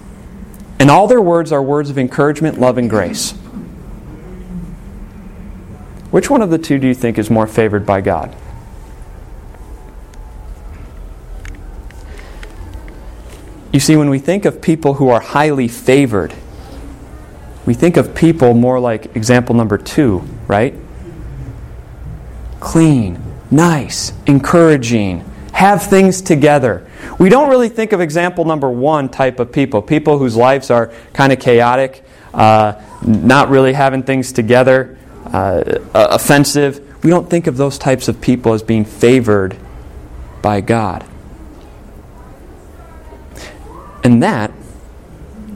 And 0.78 0.90
all 0.90 1.06
their 1.06 1.20
words 1.20 1.52
are 1.52 1.62
words 1.62 1.90
of 1.90 1.98
encouragement, 1.98 2.58
love, 2.58 2.78
and 2.78 2.90
grace. 2.90 3.32
Which 6.10 6.30
one 6.30 6.42
of 6.42 6.50
the 6.50 6.58
two 6.58 6.78
do 6.78 6.86
you 6.86 6.94
think 6.94 7.18
is 7.18 7.28
more 7.28 7.46
favored 7.46 7.84
by 7.84 8.00
God? 8.00 8.36
You 13.72 13.80
see, 13.80 13.96
when 13.96 14.08
we 14.08 14.20
think 14.20 14.44
of 14.44 14.62
people 14.62 14.94
who 14.94 15.08
are 15.08 15.20
highly 15.20 15.66
favored, 15.66 16.32
we 17.66 17.74
think 17.74 17.96
of 17.96 18.14
people 18.14 18.54
more 18.54 18.78
like 18.78 19.16
example 19.16 19.56
number 19.56 19.76
two, 19.76 20.20
right? 20.46 20.74
Clean, 22.60 23.20
nice, 23.50 24.12
encouraging, 24.26 25.24
have 25.54 25.84
things 25.84 26.20
together. 26.20 26.84
We 27.18 27.28
don't 27.28 27.48
really 27.48 27.68
think 27.68 27.92
of 27.92 28.00
example 28.00 28.44
number 28.44 28.68
one 28.68 29.08
type 29.08 29.38
of 29.38 29.52
people, 29.52 29.82
people 29.82 30.18
whose 30.18 30.34
lives 30.34 30.68
are 30.68 30.92
kind 31.12 31.32
of 31.32 31.38
chaotic, 31.38 32.04
uh, 32.34 32.82
not 33.06 33.48
really 33.50 33.72
having 33.72 34.02
things 34.02 34.32
together, 34.32 34.98
uh, 35.26 35.62
offensive. 35.94 37.04
We 37.04 37.10
don't 37.10 37.30
think 37.30 37.46
of 37.46 37.56
those 37.56 37.78
types 37.78 38.08
of 38.08 38.20
people 38.20 38.52
as 38.52 38.64
being 38.64 38.84
favored 38.84 39.56
by 40.42 40.60
God. 40.60 41.04
And 44.02 44.24
that 44.24 44.50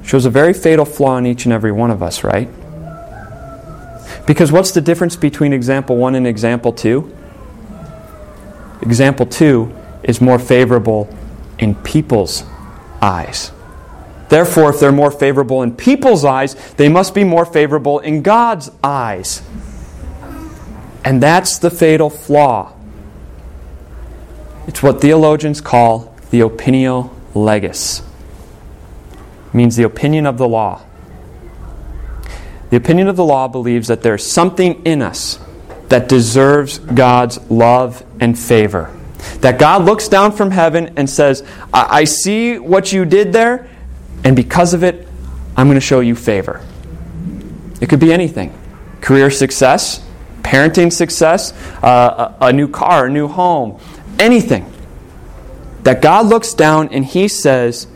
shows 0.04 0.24
a 0.24 0.30
very 0.30 0.54
fatal 0.54 0.84
flaw 0.84 1.16
in 1.18 1.26
each 1.26 1.44
and 1.44 1.52
every 1.52 1.72
one 1.72 1.90
of 1.90 2.04
us, 2.04 2.22
right? 2.22 2.48
Because 4.28 4.52
what's 4.52 4.70
the 4.70 4.80
difference 4.80 5.16
between 5.16 5.52
example 5.52 5.96
1 5.96 6.14
and 6.14 6.26
example 6.26 6.72
2? 6.72 7.16
Example 8.82 9.26
2 9.26 9.74
is 10.08 10.20
more 10.20 10.40
favorable 10.40 11.08
in 11.60 11.76
people's 11.76 12.42
eyes. 13.00 13.52
Therefore, 14.28 14.70
if 14.70 14.80
they're 14.80 14.90
more 14.90 15.10
favorable 15.10 15.62
in 15.62 15.76
people's 15.76 16.24
eyes, 16.24 16.54
they 16.74 16.88
must 16.88 17.14
be 17.14 17.22
more 17.22 17.46
favorable 17.46 18.00
in 18.00 18.22
God's 18.22 18.70
eyes. 18.82 19.42
And 21.04 21.22
that's 21.22 21.58
the 21.58 21.70
fatal 21.70 22.10
flaw. 22.10 22.74
It's 24.66 24.82
what 24.82 25.00
theologians 25.00 25.60
call 25.60 26.14
the 26.30 26.40
opinio 26.40 27.10
legis 27.34 28.02
means 29.52 29.76
the 29.76 29.82
opinion 29.82 30.26
of 30.26 30.36
the 30.36 30.48
law. 30.48 30.82
The 32.70 32.76
opinion 32.76 33.08
of 33.08 33.16
the 33.16 33.24
law 33.24 33.48
believes 33.48 33.88
that 33.88 34.02
there's 34.02 34.26
something 34.26 34.84
in 34.84 35.00
us 35.00 35.38
that 35.88 36.06
deserves 36.08 36.78
God's 36.78 37.38
love 37.50 38.04
and 38.20 38.38
favor. 38.38 38.94
That 39.40 39.58
God 39.58 39.84
looks 39.84 40.08
down 40.08 40.32
from 40.32 40.50
heaven 40.50 40.92
and 40.96 41.08
says, 41.08 41.44
I, 41.72 42.00
I 42.00 42.04
see 42.04 42.58
what 42.58 42.92
you 42.92 43.04
did 43.04 43.32
there, 43.32 43.68
and 44.24 44.34
because 44.36 44.74
of 44.74 44.82
it, 44.82 45.06
I'm 45.56 45.66
going 45.66 45.76
to 45.76 45.80
show 45.80 46.00
you 46.00 46.14
favor. 46.14 46.64
It 47.80 47.88
could 47.88 48.00
be 48.00 48.12
anything 48.12 48.54
career 49.00 49.30
success, 49.30 50.04
parenting 50.42 50.92
success, 50.92 51.52
uh, 51.82 52.34
a, 52.40 52.46
a 52.46 52.52
new 52.52 52.68
car, 52.68 53.06
a 53.06 53.10
new 53.10 53.28
home, 53.28 53.80
anything. 54.18 54.72
That 55.84 56.02
God 56.02 56.26
looks 56.26 56.52
down 56.52 56.88
and 56.88 57.04
He 57.04 57.28
says, 57.28 57.86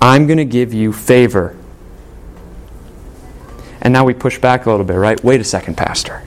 I'm 0.00 0.26
going 0.26 0.38
to 0.38 0.44
give 0.44 0.74
you 0.74 0.92
favor. 0.92 1.56
And 3.80 3.92
now 3.92 4.04
we 4.04 4.14
push 4.14 4.38
back 4.38 4.66
a 4.66 4.70
little 4.70 4.86
bit, 4.86 4.94
right? 4.94 5.22
Wait 5.24 5.40
a 5.40 5.44
second, 5.44 5.76
Pastor. 5.76 6.22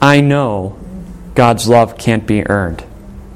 I 0.00 0.20
know 0.20 0.78
God's 1.34 1.68
love 1.68 1.96
can't 1.96 2.26
be 2.26 2.46
earned. 2.46 2.84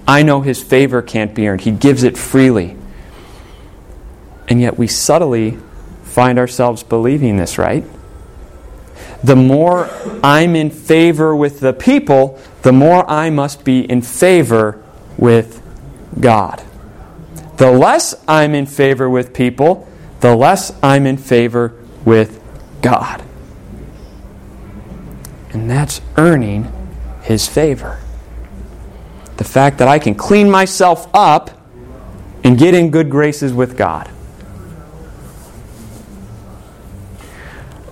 I 0.07 0.23
know 0.23 0.41
His 0.41 0.63
favor 0.63 1.03
can't 1.03 1.35
be 1.35 1.49
earned. 1.49 1.63
He 1.63 1.71
gives 1.71 2.03
it 2.03 2.17
freely. 2.17 2.77
And 4.49 4.61
yet 4.61 4.79
we 4.79 4.87
subtly 4.87 5.59
find 6.05 6.39
ourselves 6.39 6.83
believing 6.83 7.37
this, 7.37 7.59
right? 7.59 7.85
The 9.25 9.37
more 9.37 9.91
I'm 10.23 10.55
in 10.55 10.71
favor 10.71 11.35
with 11.35 11.61
the 11.61 11.73
people, 11.73 12.39
the 12.63 12.73
more 12.73 13.09
I 13.11 13.31
must 13.31 13.65
be 13.65 13.81
in 13.81 14.03
favor 14.03 14.83
with 15.17 15.63
God. 16.21 16.63
The 17.57 17.71
less 17.71 18.15
I'm 18.29 18.55
in 18.55 18.67
favor 18.67 19.09
with 19.09 19.33
people, 19.33 19.89
the 20.21 20.37
less 20.37 20.73
I'm 20.83 21.07
in 21.07 21.17
favor 21.17 21.75
with 22.05 22.43
God. 22.83 23.23
And 25.51 25.71
that's 25.71 26.01
earning 26.17 26.71
His 27.27 27.49
favor. 27.49 27.99
The 29.37 29.45
fact 29.45 29.79
that 29.79 29.89
I 29.89 29.99
can 29.99 30.15
clean 30.15 30.51
myself 30.51 31.09
up 31.13 31.51
and 32.45 32.57
get 32.57 32.73
in 32.73 32.91
good 32.91 33.11
graces 33.11 33.53
with 33.53 33.77
God. 33.77 34.09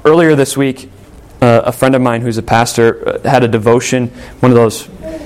Earlier 0.05 0.37
this 0.37 0.57
week, 0.57 0.89
uh, 1.43 1.63
a 1.65 1.73
friend 1.73 1.97
of 1.97 2.01
mine 2.01 2.21
who's 2.21 2.39
a 2.39 2.43
pastor 2.43 3.09
uh, 3.09 3.29
had 3.29 3.43
a 3.43 3.49
devotion, 3.49 4.09
one 4.39 4.53
of 4.53 4.57
those 4.57 4.85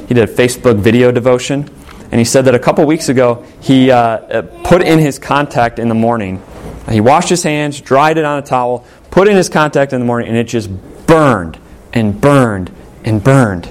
he 0.09 0.15
did 0.15 0.29
a 0.29 0.33
Facebook 0.33 0.79
video 0.79 1.13
devotion, 1.13 1.69
and 2.11 2.19
he 2.19 2.25
said 2.25 2.47
that 2.47 2.55
a 2.55 2.59
couple 2.59 2.87
weeks 2.87 3.11
ago 3.11 3.45
he 3.61 3.91
uh, 3.91 4.41
put 4.65 4.81
in 4.81 4.99
his 4.99 5.19
contact 5.19 5.79
in 5.79 5.89
the 5.89 5.95
morning. 5.95 6.43
He 6.91 7.03
washed 7.03 7.29
his 7.29 7.43
hands, 7.43 7.81
dried 7.83 8.17
it 8.17 8.25
on 8.25 8.39
a 8.39 8.43
towel, 8.43 8.87
put 9.11 9.29
in 9.29 9.37
his 9.37 9.51
contact 9.51 9.93
in 9.93 10.01
the 10.01 10.07
morning, 10.07 10.29
and 10.29 10.39
it 10.39 10.45
just 10.45 10.71
burned 11.07 11.59
and 11.93 12.19
burned 12.19 12.75
and 13.05 13.23
burned. 13.23 13.69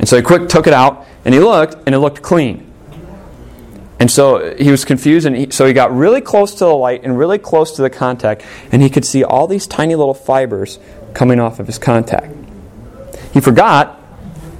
And 0.00 0.08
so 0.08 0.16
he 0.16 0.22
quick 0.22 0.48
took 0.48 0.66
it 0.66 0.72
out, 0.72 1.06
and 1.26 1.34
he 1.34 1.40
looked, 1.40 1.76
and 1.84 1.94
it 1.94 1.98
looked 1.98 2.22
clean. 2.22 2.66
And 3.98 4.10
so 4.10 4.56
he 4.56 4.70
was 4.70 4.86
confused, 4.86 5.26
and 5.26 5.36
he, 5.36 5.50
so 5.50 5.66
he 5.66 5.74
got 5.74 5.94
really 5.94 6.22
close 6.22 6.54
to 6.54 6.64
the 6.64 6.74
light 6.74 7.02
and 7.04 7.18
really 7.18 7.36
close 7.36 7.72
to 7.76 7.82
the 7.82 7.90
contact, 7.90 8.42
and 8.72 8.80
he 8.80 8.88
could 8.88 9.04
see 9.04 9.22
all 9.22 9.46
these 9.46 9.66
tiny 9.66 9.94
little 9.94 10.14
fibers 10.14 10.78
coming 11.12 11.38
off 11.38 11.60
of 11.60 11.66
his 11.66 11.78
contact. 11.78 12.34
He 13.34 13.42
forgot 13.42 14.00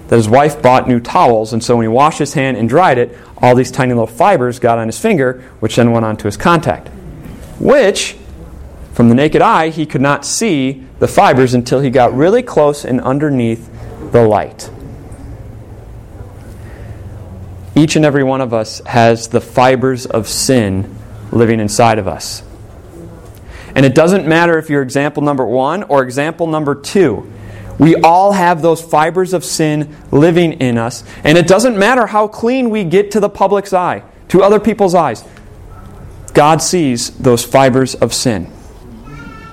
that 0.08 0.16
his 0.16 0.28
wife 0.28 0.60
bought 0.60 0.86
new 0.86 1.00
towels, 1.00 1.54
and 1.54 1.64
so 1.64 1.76
when 1.76 1.84
he 1.84 1.88
washed 1.88 2.18
his 2.18 2.34
hand 2.34 2.58
and 2.58 2.68
dried 2.68 2.98
it, 2.98 3.16
all 3.38 3.54
these 3.54 3.70
tiny 3.70 3.94
little 3.94 4.06
fibers 4.06 4.58
got 4.58 4.78
on 4.78 4.88
his 4.88 4.98
finger, 4.98 5.42
which 5.60 5.76
then 5.76 5.90
went 5.90 6.04
onto 6.04 6.24
his 6.24 6.36
contact. 6.36 6.88
Which, 7.58 8.18
from 8.92 9.08
the 9.08 9.14
naked 9.14 9.40
eye, 9.40 9.70
he 9.70 9.86
could 9.86 10.02
not 10.02 10.26
see 10.26 10.84
the 10.98 11.08
fibers 11.08 11.54
until 11.54 11.80
he 11.80 11.88
got 11.88 12.12
really 12.12 12.42
close 12.42 12.84
and 12.84 13.00
underneath 13.00 13.70
the 14.12 14.28
light. 14.28 14.70
Each 17.74 17.96
and 17.96 18.04
every 18.04 18.24
one 18.24 18.40
of 18.40 18.52
us 18.52 18.80
has 18.86 19.28
the 19.28 19.40
fibers 19.40 20.06
of 20.06 20.28
sin 20.28 20.96
living 21.32 21.60
inside 21.60 21.98
of 21.98 22.08
us. 22.08 22.42
And 23.74 23.86
it 23.86 23.94
doesn't 23.94 24.26
matter 24.26 24.58
if 24.58 24.68
you're 24.68 24.82
example 24.82 25.22
number 25.22 25.46
one 25.46 25.84
or 25.84 26.02
example 26.02 26.46
number 26.46 26.74
two. 26.74 27.30
We 27.78 27.96
all 27.96 28.32
have 28.32 28.60
those 28.60 28.82
fibers 28.82 29.32
of 29.32 29.44
sin 29.44 29.96
living 30.10 30.54
in 30.54 30.76
us. 30.76 31.04
And 31.24 31.38
it 31.38 31.46
doesn't 31.46 31.78
matter 31.78 32.06
how 32.06 32.28
clean 32.28 32.70
we 32.70 32.84
get 32.84 33.12
to 33.12 33.20
the 33.20 33.30
public's 33.30 33.72
eye, 33.72 34.02
to 34.28 34.42
other 34.42 34.60
people's 34.60 34.94
eyes. 34.94 35.24
God 36.34 36.60
sees 36.60 37.10
those 37.16 37.44
fibers 37.44 37.94
of 37.94 38.12
sin. 38.12 38.52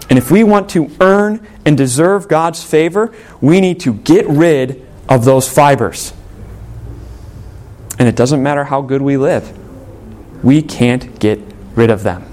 And 0.09 0.17
if 0.17 0.31
we 0.31 0.43
want 0.43 0.69
to 0.69 0.89
earn 0.99 1.45
and 1.65 1.77
deserve 1.77 2.27
God's 2.27 2.63
favor, 2.63 3.13
we 3.39 3.61
need 3.61 3.79
to 3.81 3.93
get 3.93 4.27
rid 4.27 4.85
of 5.07 5.23
those 5.25 5.47
fibers. 5.49 6.13
And 7.99 8.07
it 8.07 8.15
doesn't 8.15 8.41
matter 8.43 8.63
how 8.65 8.81
good 8.81 9.01
we 9.01 9.17
live, 9.17 9.57
we 10.43 10.61
can't 10.61 11.19
get 11.19 11.39
rid 11.75 11.89
of 11.89 12.03
them. 12.03 12.23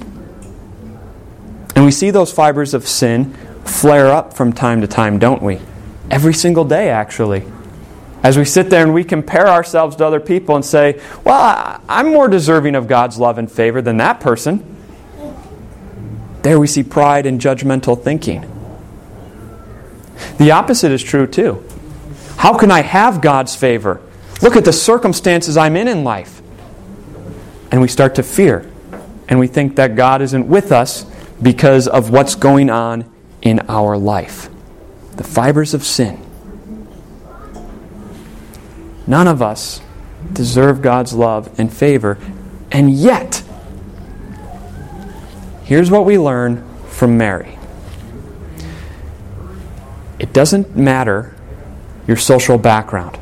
And 1.74 1.84
we 1.84 1.90
see 1.90 2.10
those 2.10 2.32
fibers 2.32 2.74
of 2.74 2.86
sin 2.86 3.34
flare 3.64 4.08
up 4.08 4.34
from 4.34 4.52
time 4.52 4.80
to 4.82 4.86
time, 4.86 5.18
don't 5.18 5.42
we? 5.42 5.58
Every 6.10 6.34
single 6.34 6.64
day, 6.64 6.90
actually. 6.90 7.44
As 8.22 8.38
we 8.38 8.44
sit 8.44 8.70
there 8.70 8.82
and 8.82 8.94
we 8.94 9.04
compare 9.04 9.48
ourselves 9.48 9.96
to 9.96 10.06
other 10.06 10.20
people 10.20 10.56
and 10.56 10.64
say, 10.64 11.00
Well, 11.24 11.80
I'm 11.88 12.12
more 12.12 12.28
deserving 12.28 12.74
of 12.74 12.88
God's 12.88 13.18
love 13.18 13.36
and 13.36 13.50
favor 13.50 13.82
than 13.82 13.98
that 13.98 14.20
person. 14.20 14.70
There 16.42 16.58
we 16.60 16.66
see 16.66 16.82
pride 16.82 17.26
and 17.26 17.40
judgmental 17.40 18.02
thinking. 18.02 18.50
The 20.38 20.52
opposite 20.52 20.92
is 20.92 21.02
true 21.02 21.26
too. 21.26 21.64
How 22.36 22.56
can 22.56 22.70
I 22.70 22.80
have 22.80 23.20
God's 23.20 23.54
favor? 23.56 24.00
Look 24.42 24.56
at 24.56 24.64
the 24.64 24.72
circumstances 24.72 25.56
I'm 25.56 25.76
in 25.76 25.88
in 25.88 26.04
life. 26.04 26.42
And 27.70 27.80
we 27.80 27.88
start 27.88 28.16
to 28.16 28.22
fear. 28.22 28.70
And 29.28 29.38
we 29.38 29.46
think 29.46 29.76
that 29.76 29.96
God 29.96 30.22
isn't 30.22 30.46
with 30.46 30.70
us 30.70 31.06
because 31.40 31.88
of 31.88 32.10
what's 32.10 32.34
going 32.34 32.70
on 32.70 33.10
in 33.42 33.60
our 33.68 33.96
life. 33.96 34.48
The 35.16 35.24
fibers 35.24 35.74
of 35.74 35.84
sin. 35.84 36.20
None 39.06 39.28
of 39.28 39.42
us 39.42 39.80
deserve 40.32 40.82
God's 40.82 41.12
love 41.12 41.58
and 41.58 41.72
favor. 41.72 42.18
And 42.70 42.92
yet, 42.92 43.42
here's 45.64 45.90
what 45.90 46.04
we 46.04 46.18
learn 46.18 46.64
from 46.88 47.16
Mary 47.18 47.58
it 50.18 50.32
doesn't 50.32 50.76
matter 50.76 51.34
your 52.06 52.16
social 52.16 52.56
background. 52.56 53.18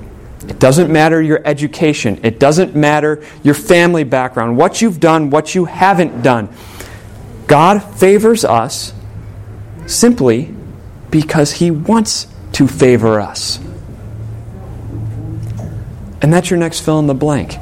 It 0.48 0.59
doesn't 0.59 0.92
matter 0.92 1.22
your 1.22 1.40
education. 1.44 2.20
It 2.22 2.38
doesn't 2.38 2.74
matter 2.74 3.24
your 3.42 3.55
family 3.55 4.05
background, 4.05 4.57
what 4.57 4.83
you've 4.83 5.00
done, 5.00 5.31
what 5.31 5.55
you 5.55 5.66
haven't 5.66 6.22
done. 6.22 6.48
God 7.46 7.78
favors 7.78 8.44
us 8.44 8.92
simply 9.87 10.55
because 11.11 11.52
He 11.52 11.70
wants 11.70 12.26
to 12.52 12.66
favor 12.66 13.20
us. 13.20 13.59
And 16.22 16.33
that's 16.33 16.50
your 16.50 16.59
next 16.59 16.81
fill 16.81 16.98
in 16.98 17.07
the 17.07 17.14
blank. 17.14 17.57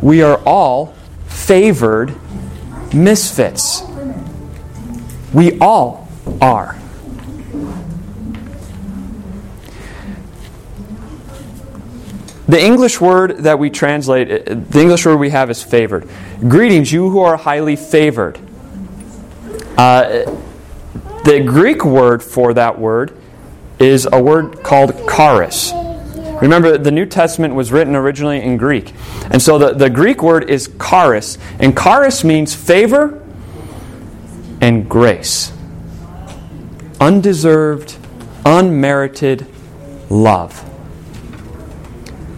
We 0.00 0.22
are 0.22 0.38
all 0.46 0.94
favored 1.26 2.14
misfits. 2.94 3.82
We 5.32 5.58
all 5.58 6.08
are. 6.40 6.78
The 12.48 12.64
English 12.64 12.98
word 12.98 13.38
that 13.40 13.58
we 13.58 13.68
translate, 13.68 14.46
the 14.46 14.80
English 14.80 15.04
word 15.04 15.18
we 15.18 15.30
have 15.30 15.50
is 15.50 15.62
favored. 15.62 16.08
Greetings, 16.40 16.90
you 16.90 17.10
who 17.10 17.20
are 17.20 17.36
highly 17.36 17.76
favored. 17.76 18.38
Uh, 19.76 20.24
the 21.24 21.42
Greek 21.46 21.84
word 21.84 22.22
for 22.22 22.54
that 22.54 22.78
word 22.78 23.12
is 23.78 24.08
a 24.10 24.22
word 24.22 24.62
called 24.62 24.94
charis. 25.14 25.72
Remember, 26.40 26.78
the 26.78 26.90
New 26.90 27.04
Testament 27.04 27.54
was 27.54 27.70
written 27.70 27.94
originally 27.94 28.40
in 28.40 28.56
Greek. 28.56 28.94
And 29.30 29.42
so 29.42 29.58
the, 29.58 29.74
the 29.74 29.90
Greek 29.90 30.22
word 30.22 30.48
is 30.48 30.70
charis. 30.80 31.36
And 31.58 31.76
charis 31.76 32.24
means 32.24 32.54
favor 32.54 33.22
and 34.60 34.88
grace. 34.88 35.52
Undeserved, 36.98 37.96
unmerited 38.46 39.46
love. 40.08 40.67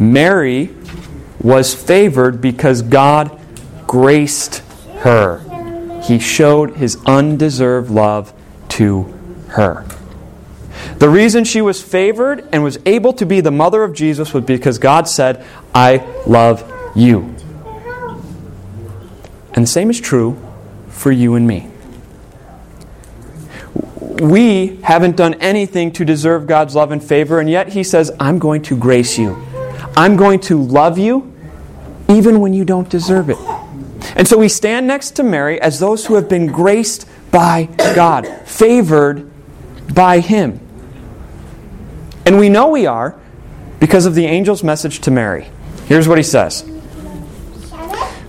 Mary 0.00 0.74
was 1.40 1.74
favored 1.74 2.40
because 2.40 2.82
God 2.82 3.38
graced 3.86 4.62
her. 5.00 5.40
He 6.02 6.18
showed 6.18 6.76
his 6.76 6.96
undeserved 7.06 7.90
love 7.90 8.32
to 8.70 9.02
her. 9.48 9.84
The 10.98 11.08
reason 11.08 11.44
she 11.44 11.60
was 11.60 11.82
favored 11.82 12.48
and 12.52 12.62
was 12.62 12.78
able 12.86 13.12
to 13.14 13.26
be 13.26 13.40
the 13.40 13.50
mother 13.50 13.82
of 13.82 13.94
Jesus 13.94 14.32
was 14.32 14.44
because 14.44 14.78
God 14.78 15.08
said, 15.08 15.44
I 15.74 15.98
love 16.26 16.64
you. 16.94 17.34
And 19.52 19.64
the 19.64 19.66
same 19.66 19.90
is 19.90 20.00
true 20.00 20.38
for 20.88 21.10
you 21.12 21.34
and 21.34 21.46
me. 21.46 21.68
We 24.20 24.76
haven't 24.82 25.16
done 25.16 25.34
anything 25.34 25.92
to 25.92 26.04
deserve 26.04 26.46
God's 26.46 26.74
love 26.74 26.90
and 26.92 27.02
favor, 27.02 27.40
and 27.40 27.48
yet 27.48 27.68
He 27.68 27.82
says, 27.82 28.10
I'm 28.20 28.38
going 28.38 28.62
to 28.62 28.76
grace 28.76 29.18
you. 29.18 29.42
I'm 29.96 30.16
going 30.16 30.40
to 30.40 30.62
love 30.62 30.98
you 30.98 31.34
even 32.08 32.40
when 32.40 32.54
you 32.54 32.64
don't 32.64 32.88
deserve 32.88 33.30
it. 33.30 33.38
And 34.16 34.26
so 34.26 34.38
we 34.38 34.48
stand 34.48 34.86
next 34.86 35.12
to 35.12 35.22
Mary 35.22 35.60
as 35.60 35.78
those 35.78 36.06
who 36.06 36.14
have 36.14 36.28
been 36.28 36.46
graced 36.46 37.06
by 37.30 37.64
God, 37.94 38.26
favored 38.44 39.30
by 39.94 40.20
Him. 40.20 40.60
And 42.26 42.38
we 42.38 42.48
know 42.48 42.68
we 42.68 42.86
are 42.86 43.18
because 43.78 44.06
of 44.06 44.14
the 44.14 44.26
angel's 44.26 44.62
message 44.62 45.00
to 45.00 45.10
Mary. 45.10 45.48
Here's 45.86 46.06
what 46.06 46.18
he 46.18 46.24
says 46.24 46.64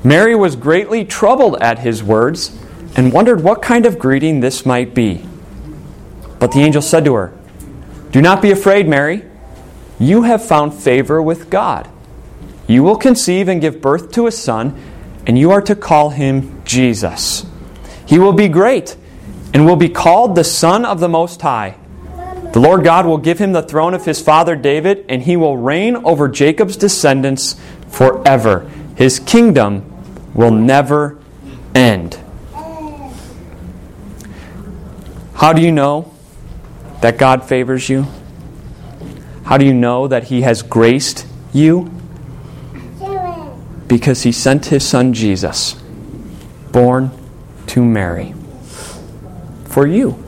Mary 0.04 0.36
was 0.36 0.56
greatly 0.56 1.06
troubled 1.06 1.62
at 1.62 1.80
his 1.80 2.04
words 2.04 2.58
and 2.96 3.14
wondered 3.14 3.44
what 3.44 3.62
kind 3.62 3.86
of 3.86 4.00
greeting 4.00 4.40
this 4.40 4.66
might 4.66 4.94
be. 4.94 5.26
But 6.40 6.52
the 6.52 6.60
angel 6.60 6.82
said 6.82 7.06
to 7.06 7.14
her, 7.14 7.38
Do 8.12 8.22
not 8.22 8.42
be 8.42 8.52
afraid, 8.52 8.88
Mary. 8.88 9.31
You 10.02 10.24
have 10.24 10.44
found 10.44 10.74
favor 10.74 11.22
with 11.22 11.52
God. 11.52 11.88
You 12.66 12.82
will 12.82 12.96
conceive 12.96 13.48
and 13.48 13.62
give 13.62 13.82
birth 13.82 14.12
to 14.14 14.26
a 14.26 14.32
son, 14.32 14.76
and 15.28 15.38
you 15.38 15.52
are 15.52 15.62
to 15.62 15.76
call 15.76 16.10
him 16.10 16.64
Jesus. 16.66 17.46
He 18.08 18.18
will 18.18 18.34
be 18.34 18.48
great 18.48 18.98
and 19.54 19.64
will 19.64 19.76
be 19.76 19.90
called 19.90 20.34
the 20.34 20.44
Son 20.44 20.86
of 20.86 21.00
the 21.00 21.08
Most 21.08 21.44
High. 21.44 21.76
The 22.52 22.60
Lord 22.60 22.84
God 22.84 23.06
will 23.06 23.20
give 23.20 23.38
him 23.38 23.52
the 23.52 23.62
throne 23.62 23.94
of 23.94 24.04
his 24.04 24.20
father 24.20 24.56
David, 24.56 25.06
and 25.08 25.22
he 25.22 25.38
will 25.38 25.56
reign 25.56 25.98
over 25.98 26.28
Jacob's 26.28 26.78
descendants 26.78 27.56
forever. 27.88 28.68
His 28.96 29.20
kingdom 29.20 29.86
will 30.34 30.50
never 30.50 31.20
end. 31.76 32.18
How 35.36 35.54
do 35.54 35.62
you 35.62 35.72
know 35.72 36.12
that 37.02 37.20
God 37.20 37.48
favors 37.48 37.88
you? 37.88 38.08
How 39.52 39.58
do 39.58 39.66
you 39.66 39.74
know 39.74 40.08
that 40.08 40.24
He 40.30 40.44
has 40.44 40.62
graced 40.62 41.28
you? 41.52 41.92
Because 43.86 44.24
He 44.24 44.32
sent 44.32 44.68
His 44.68 44.88
Son 44.88 45.12
Jesus, 45.12 45.76
born 46.72 47.12
to 47.68 47.84
Mary, 47.84 48.34
for 49.66 49.86
you. 49.86 50.24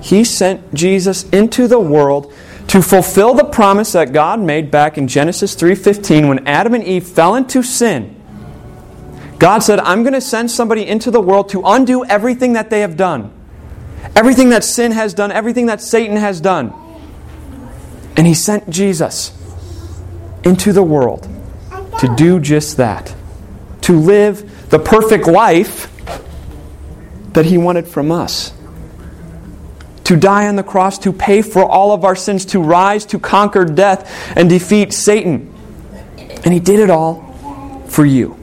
He 0.00 0.22
sent 0.22 0.72
Jesus 0.72 1.28
into 1.30 1.66
the 1.66 1.80
world 1.80 2.32
to 2.68 2.80
fulfill 2.80 3.34
the 3.34 3.42
promise 3.42 3.90
that 3.94 4.12
God 4.12 4.38
made 4.38 4.70
back 4.70 4.96
in 4.96 5.08
Genesis 5.08 5.56
3:15 5.56 6.28
when 6.28 6.46
Adam 6.46 6.72
and 6.74 6.84
Eve 6.84 7.02
fell 7.04 7.34
into 7.34 7.64
sin. 7.64 8.14
God 9.40 9.64
said, 9.64 9.80
"I'm 9.80 10.04
going 10.04 10.12
to 10.12 10.20
send 10.20 10.52
somebody 10.52 10.86
into 10.86 11.10
the 11.10 11.20
world 11.20 11.48
to 11.48 11.62
undo 11.64 12.04
everything 12.04 12.52
that 12.52 12.70
they 12.70 12.82
have 12.82 12.96
done. 12.96 13.30
Everything 14.14 14.50
that 14.50 14.62
sin 14.62 14.92
has 14.92 15.12
done, 15.12 15.32
everything 15.32 15.66
that 15.66 15.82
Satan 15.82 16.16
has 16.16 16.40
done." 16.40 16.72
And 18.16 18.26
he 18.26 18.34
sent 18.34 18.68
Jesus 18.70 19.36
into 20.44 20.72
the 20.72 20.82
world 20.82 21.28
to 22.00 22.14
do 22.16 22.40
just 22.40 22.76
that. 22.76 23.14
To 23.82 23.98
live 23.98 24.70
the 24.70 24.78
perfect 24.78 25.26
life 25.26 25.88
that 27.32 27.46
he 27.46 27.58
wanted 27.58 27.86
from 27.86 28.12
us 28.12 28.52
to 30.10 30.16
die 30.16 30.48
on 30.48 30.56
the 30.56 30.64
cross, 30.64 30.98
to 30.98 31.12
pay 31.12 31.40
for 31.40 31.64
all 31.64 31.92
of 31.92 32.04
our 32.04 32.16
sins, 32.16 32.44
to 32.44 32.60
rise, 32.60 33.06
to 33.06 33.16
conquer 33.16 33.64
death, 33.64 34.36
and 34.36 34.50
defeat 34.50 34.92
Satan. 34.92 35.54
And 36.44 36.52
He 36.52 36.58
did 36.58 36.80
it 36.80 36.90
all 36.90 37.84
for 37.86 38.04
you. 38.04 38.36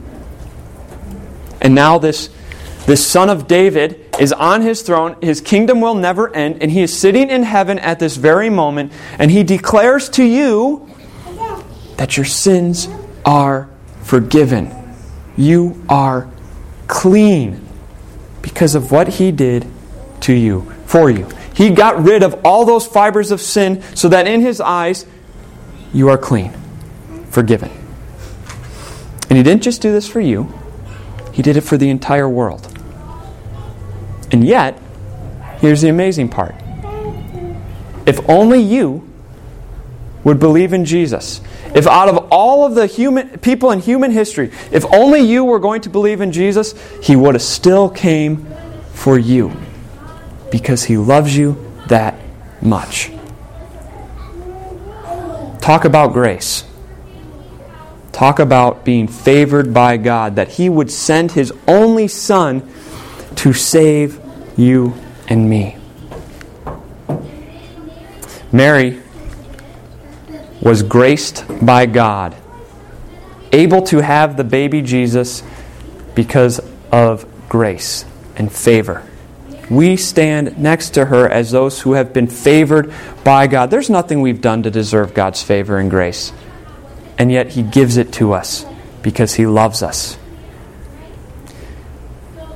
And 1.60 1.74
now, 1.74 1.98
this, 1.98 2.30
this 2.86 3.06
Son 3.06 3.28
of 3.28 3.46
David 3.46 4.07
is 4.18 4.32
on 4.32 4.62
his 4.62 4.82
throne. 4.82 5.16
His 5.20 5.40
kingdom 5.40 5.80
will 5.80 5.94
never 5.94 6.34
end. 6.34 6.62
And 6.62 6.70
He 6.70 6.82
is 6.82 6.98
sitting 6.98 7.30
in 7.30 7.42
heaven 7.42 7.78
at 7.78 7.98
this 7.98 8.16
very 8.16 8.50
moment. 8.50 8.92
And 9.18 9.30
He 9.30 9.42
declares 9.42 10.08
to 10.10 10.24
you 10.24 10.88
that 11.96 12.16
your 12.16 12.26
sins 12.26 12.88
are 13.24 13.68
forgiven. 14.02 14.74
You 15.36 15.84
are 15.88 16.28
clean 16.86 17.66
because 18.42 18.74
of 18.74 18.90
what 18.90 19.08
He 19.08 19.30
did 19.30 19.66
to 20.20 20.32
you, 20.32 20.72
for 20.86 21.10
you. 21.10 21.28
He 21.54 21.70
got 21.70 22.02
rid 22.02 22.22
of 22.22 22.40
all 22.44 22.64
those 22.64 22.86
fibers 22.86 23.30
of 23.30 23.40
sin 23.40 23.82
so 23.94 24.08
that 24.08 24.26
in 24.26 24.40
His 24.40 24.60
eyes, 24.60 25.06
you 25.92 26.08
are 26.08 26.18
clean, 26.18 26.52
forgiven. 27.30 27.70
And 29.28 29.36
He 29.36 29.42
didn't 29.42 29.62
just 29.62 29.82
do 29.82 29.92
this 29.92 30.08
for 30.08 30.20
you, 30.20 30.52
He 31.32 31.42
did 31.42 31.56
it 31.56 31.62
for 31.62 31.76
the 31.76 31.90
entire 31.90 32.28
world. 32.28 32.77
And 34.30 34.44
yet, 34.44 34.80
here's 35.58 35.80
the 35.80 35.88
amazing 35.88 36.28
part 36.28 36.54
if 38.06 38.18
only 38.28 38.60
you 38.60 39.06
would 40.24 40.38
believe 40.38 40.72
in 40.72 40.84
Jesus, 40.84 41.40
if 41.74 41.86
out 41.86 42.08
of 42.08 42.28
all 42.30 42.66
of 42.66 42.74
the 42.74 42.86
human 42.86 43.38
people 43.38 43.70
in 43.70 43.80
human 43.80 44.10
history, 44.10 44.50
if 44.70 44.84
only 44.92 45.20
you 45.20 45.44
were 45.44 45.58
going 45.58 45.82
to 45.82 45.90
believe 45.90 46.20
in 46.20 46.32
Jesus, 46.32 46.74
he 47.02 47.16
would 47.16 47.34
have 47.34 47.42
still 47.42 47.88
came 47.88 48.46
for 48.92 49.18
you 49.18 49.52
because 50.50 50.84
He 50.84 50.96
loves 50.96 51.36
you 51.36 51.56
that 51.86 52.14
much. 52.60 53.10
Talk 55.60 55.84
about 55.84 56.12
grace. 56.12 56.64
Talk 58.12 58.38
about 58.38 58.84
being 58.84 59.06
favored 59.06 59.72
by 59.72 59.96
God, 59.96 60.36
that 60.36 60.48
He 60.48 60.68
would 60.68 60.90
send 60.90 61.32
His 61.32 61.52
only 61.66 62.08
Son 62.08 62.68
to 63.38 63.52
save 63.52 64.20
you 64.56 64.94
and 65.28 65.48
me. 65.48 65.76
Mary 68.50 69.00
was 70.60 70.82
graced 70.82 71.44
by 71.64 71.86
God, 71.86 72.34
able 73.52 73.82
to 73.82 73.98
have 73.98 74.36
the 74.36 74.42
baby 74.42 74.82
Jesus 74.82 75.44
because 76.16 76.60
of 76.90 77.26
grace 77.48 78.04
and 78.36 78.50
favor. 78.50 79.06
We 79.70 79.96
stand 79.96 80.58
next 80.58 80.90
to 80.90 81.04
her 81.04 81.28
as 81.28 81.52
those 81.52 81.80
who 81.82 81.92
have 81.92 82.12
been 82.12 82.26
favored 82.26 82.92
by 83.22 83.46
God. 83.46 83.70
There's 83.70 83.90
nothing 83.90 84.20
we've 84.20 84.40
done 84.40 84.64
to 84.64 84.70
deserve 84.70 85.14
God's 85.14 85.42
favor 85.42 85.78
and 85.78 85.90
grace. 85.90 86.32
And 87.18 87.30
yet 87.30 87.50
He 87.50 87.62
gives 87.62 87.98
it 87.98 88.12
to 88.14 88.32
us 88.32 88.66
because 89.02 89.34
He 89.34 89.46
loves 89.46 89.82
us. 89.82 90.18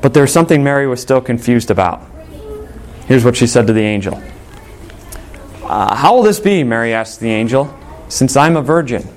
But 0.03 0.15
there's 0.15 0.33
something 0.33 0.65
Mary 0.65 0.87
was 0.87 1.01
still 1.01 1.21
confused 1.21 1.71
about. 1.71 2.05
Here's 3.07 3.25
what 3.25 3.37
she 3.37 3.47
said 3.47 3.69
to 3.69 3.73
the 3.73 3.83
angel 3.83 4.23
uh, 5.63 5.95
How 5.95 6.17
will 6.17 6.23
this 6.23 6.41
be? 6.41 6.65
Mary 6.65 6.93
asked 6.93 7.21
the 7.21 7.31
angel, 7.31 7.73
since 8.09 8.37
I'm 8.37 8.57
a 8.57 8.63
virgin. 8.63 9.09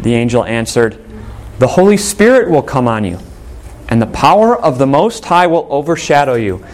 The 0.00 0.14
angel 0.14 0.44
answered, 0.44 0.98
The 1.58 1.66
Holy 1.66 1.98
Spirit 1.98 2.50
will 2.50 2.62
come 2.62 2.88
on 2.88 3.04
you, 3.04 3.18
and 3.88 4.00
the 4.00 4.06
power 4.06 4.56
of 4.56 4.78
the 4.78 4.86
Most 4.86 5.24
High 5.26 5.46
will 5.46 5.66
overshadow 5.70 6.34
you. 6.34 6.64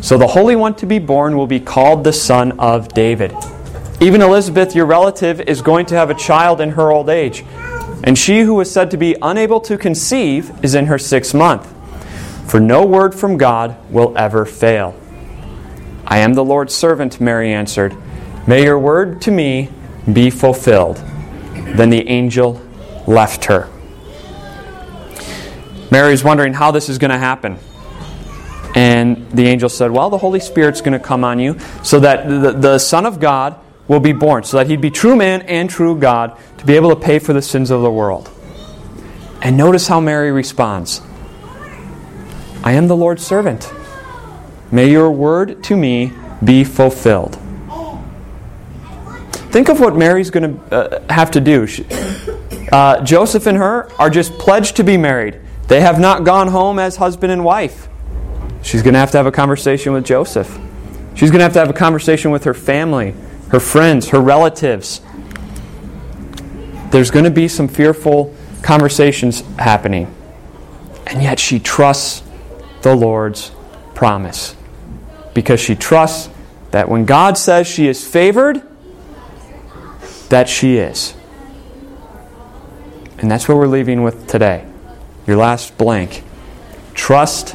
So 0.00 0.16
the 0.16 0.26
Holy 0.26 0.54
One 0.54 0.74
to 0.76 0.86
be 0.86 0.98
born 0.98 1.36
will 1.36 1.46
be 1.46 1.60
called 1.60 2.04
the 2.04 2.12
Son 2.12 2.52
of 2.60 2.88
David. 2.88 3.34
Even 4.00 4.22
Elizabeth, 4.22 4.76
your 4.76 4.86
relative, 4.86 5.40
is 5.40 5.60
going 5.60 5.86
to 5.86 5.96
have 5.96 6.08
a 6.10 6.14
child 6.14 6.60
in 6.60 6.70
her 6.70 6.92
old 6.92 7.08
age. 7.08 7.44
And 8.04 8.16
she 8.16 8.42
who 8.42 8.54
was 8.54 8.70
said 8.70 8.92
to 8.92 8.96
be 8.96 9.16
unable 9.20 9.60
to 9.62 9.76
conceive 9.76 10.52
is 10.62 10.76
in 10.76 10.86
her 10.86 10.98
sixth 10.98 11.34
month. 11.34 11.74
For 12.48 12.60
no 12.60 12.86
word 12.86 13.14
from 13.14 13.36
God 13.36 13.76
will 13.90 14.16
ever 14.16 14.46
fail. 14.46 14.98
I 16.06 16.18
am 16.20 16.32
the 16.32 16.44
Lord's 16.44 16.74
servant, 16.74 17.20
Mary 17.20 17.52
answered. 17.52 17.94
May 18.46 18.64
your 18.64 18.78
word 18.78 19.20
to 19.22 19.30
me 19.30 19.68
be 20.10 20.30
fulfilled. 20.30 20.96
Then 21.52 21.90
the 21.90 22.08
angel 22.08 22.62
left 23.06 23.44
her. 23.44 23.68
Mary's 25.90 26.24
wondering 26.24 26.54
how 26.54 26.70
this 26.70 26.88
is 26.88 26.96
going 26.96 27.10
to 27.10 27.18
happen. 27.18 27.58
And 28.74 29.30
the 29.30 29.46
angel 29.46 29.68
said, 29.68 29.90
Well, 29.90 30.08
the 30.08 30.18
Holy 30.18 30.40
Spirit's 30.40 30.80
going 30.80 30.98
to 30.98 31.04
come 31.04 31.24
on 31.24 31.38
you 31.38 31.58
so 31.82 32.00
that 32.00 32.28
the, 32.28 32.52
the 32.52 32.78
Son 32.78 33.04
of 33.04 33.20
God 33.20 33.58
will 33.88 34.00
be 34.00 34.12
born, 34.12 34.44
so 34.44 34.56
that 34.56 34.68
he'd 34.68 34.80
be 34.80 34.90
true 34.90 35.16
man 35.16 35.42
and 35.42 35.68
true 35.68 35.98
God 35.98 36.38
to 36.58 36.64
be 36.64 36.76
able 36.76 36.90
to 36.90 36.96
pay 36.96 37.18
for 37.18 37.34
the 37.34 37.42
sins 37.42 37.70
of 37.70 37.82
the 37.82 37.90
world. 37.90 38.30
And 39.42 39.58
notice 39.58 39.86
how 39.86 40.00
Mary 40.00 40.32
responds 40.32 41.02
I 42.62 42.72
am 42.72 42.88
the 42.88 42.96
Lord's 42.96 43.24
servant. 43.24 43.72
May 44.70 44.90
your 44.90 45.10
word 45.10 45.62
to 45.64 45.76
me 45.76 46.12
be 46.44 46.64
fulfilled. 46.64 47.38
Think 49.50 49.68
of 49.68 49.80
what 49.80 49.96
Mary's 49.96 50.30
going 50.30 50.58
to 50.58 50.74
uh, 50.74 51.12
have 51.12 51.30
to 51.32 51.40
do. 51.40 51.66
She, 51.66 51.86
uh, 52.70 53.02
Joseph 53.02 53.46
and 53.46 53.56
her 53.56 53.90
are 53.98 54.10
just 54.10 54.32
pledged 54.38 54.76
to 54.76 54.84
be 54.84 54.96
married. 54.96 55.40
They 55.68 55.80
have 55.80 55.98
not 55.98 56.24
gone 56.24 56.48
home 56.48 56.78
as 56.78 56.96
husband 56.96 57.32
and 57.32 57.44
wife. 57.44 57.88
She's 58.62 58.82
going 58.82 58.94
to 58.94 59.00
have 59.00 59.10
to 59.12 59.16
have 59.16 59.26
a 59.26 59.32
conversation 59.32 59.92
with 59.92 60.04
Joseph. 60.04 60.58
She's 61.14 61.30
going 61.30 61.38
to 61.38 61.44
have 61.44 61.54
to 61.54 61.58
have 61.60 61.70
a 61.70 61.74
conversation 61.74 62.30
with 62.30 62.44
her 62.44 62.54
family, 62.54 63.14
her 63.48 63.60
friends, 63.60 64.10
her 64.10 64.20
relatives. 64.20 65.00
There's 66.90 67.10
going 67.10 67.24
to 67.24 67.30
be 67.30 67.48
some 67.48 67.68
fearful 67.68 68.34
conversations 68.62 69.40
happening. 69.58 70.14
And 71.06 71.22
yet 71.22 71.38
she 71.38 71.58
trusts 71.58 72.22
the 72.88 72.96
Lord's 72.96 73.52
promise. 73.94 74.56
Because 75.34 75.60
she 75.60 75.74
trusts 75.74 76.30
that 76.70 76.88
when 76.88 77.04
God 77.04 77.36
says 77.36 77.66
she 77.66 77.86
is 77.86 78.06
favored, 78.06 78.62
that 80.30 80.48
she 80.48 80.78
is. 80.78 81.14
And 83.18 83.30
that's 83.30 83.46
what 83.46 83.58
we're 83.58 83.66
leaving 83.66 84.02
with 84.02 84.26
today. 84.26 84.64
Your 85.26 85.36
last 85.36 85.76
blank. 85.76 86.22
Trust 86.94 87.54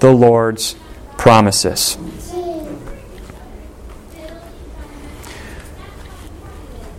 the 0.00 0.12
Lord's 0.12 0.76
promises. 1.18 1.98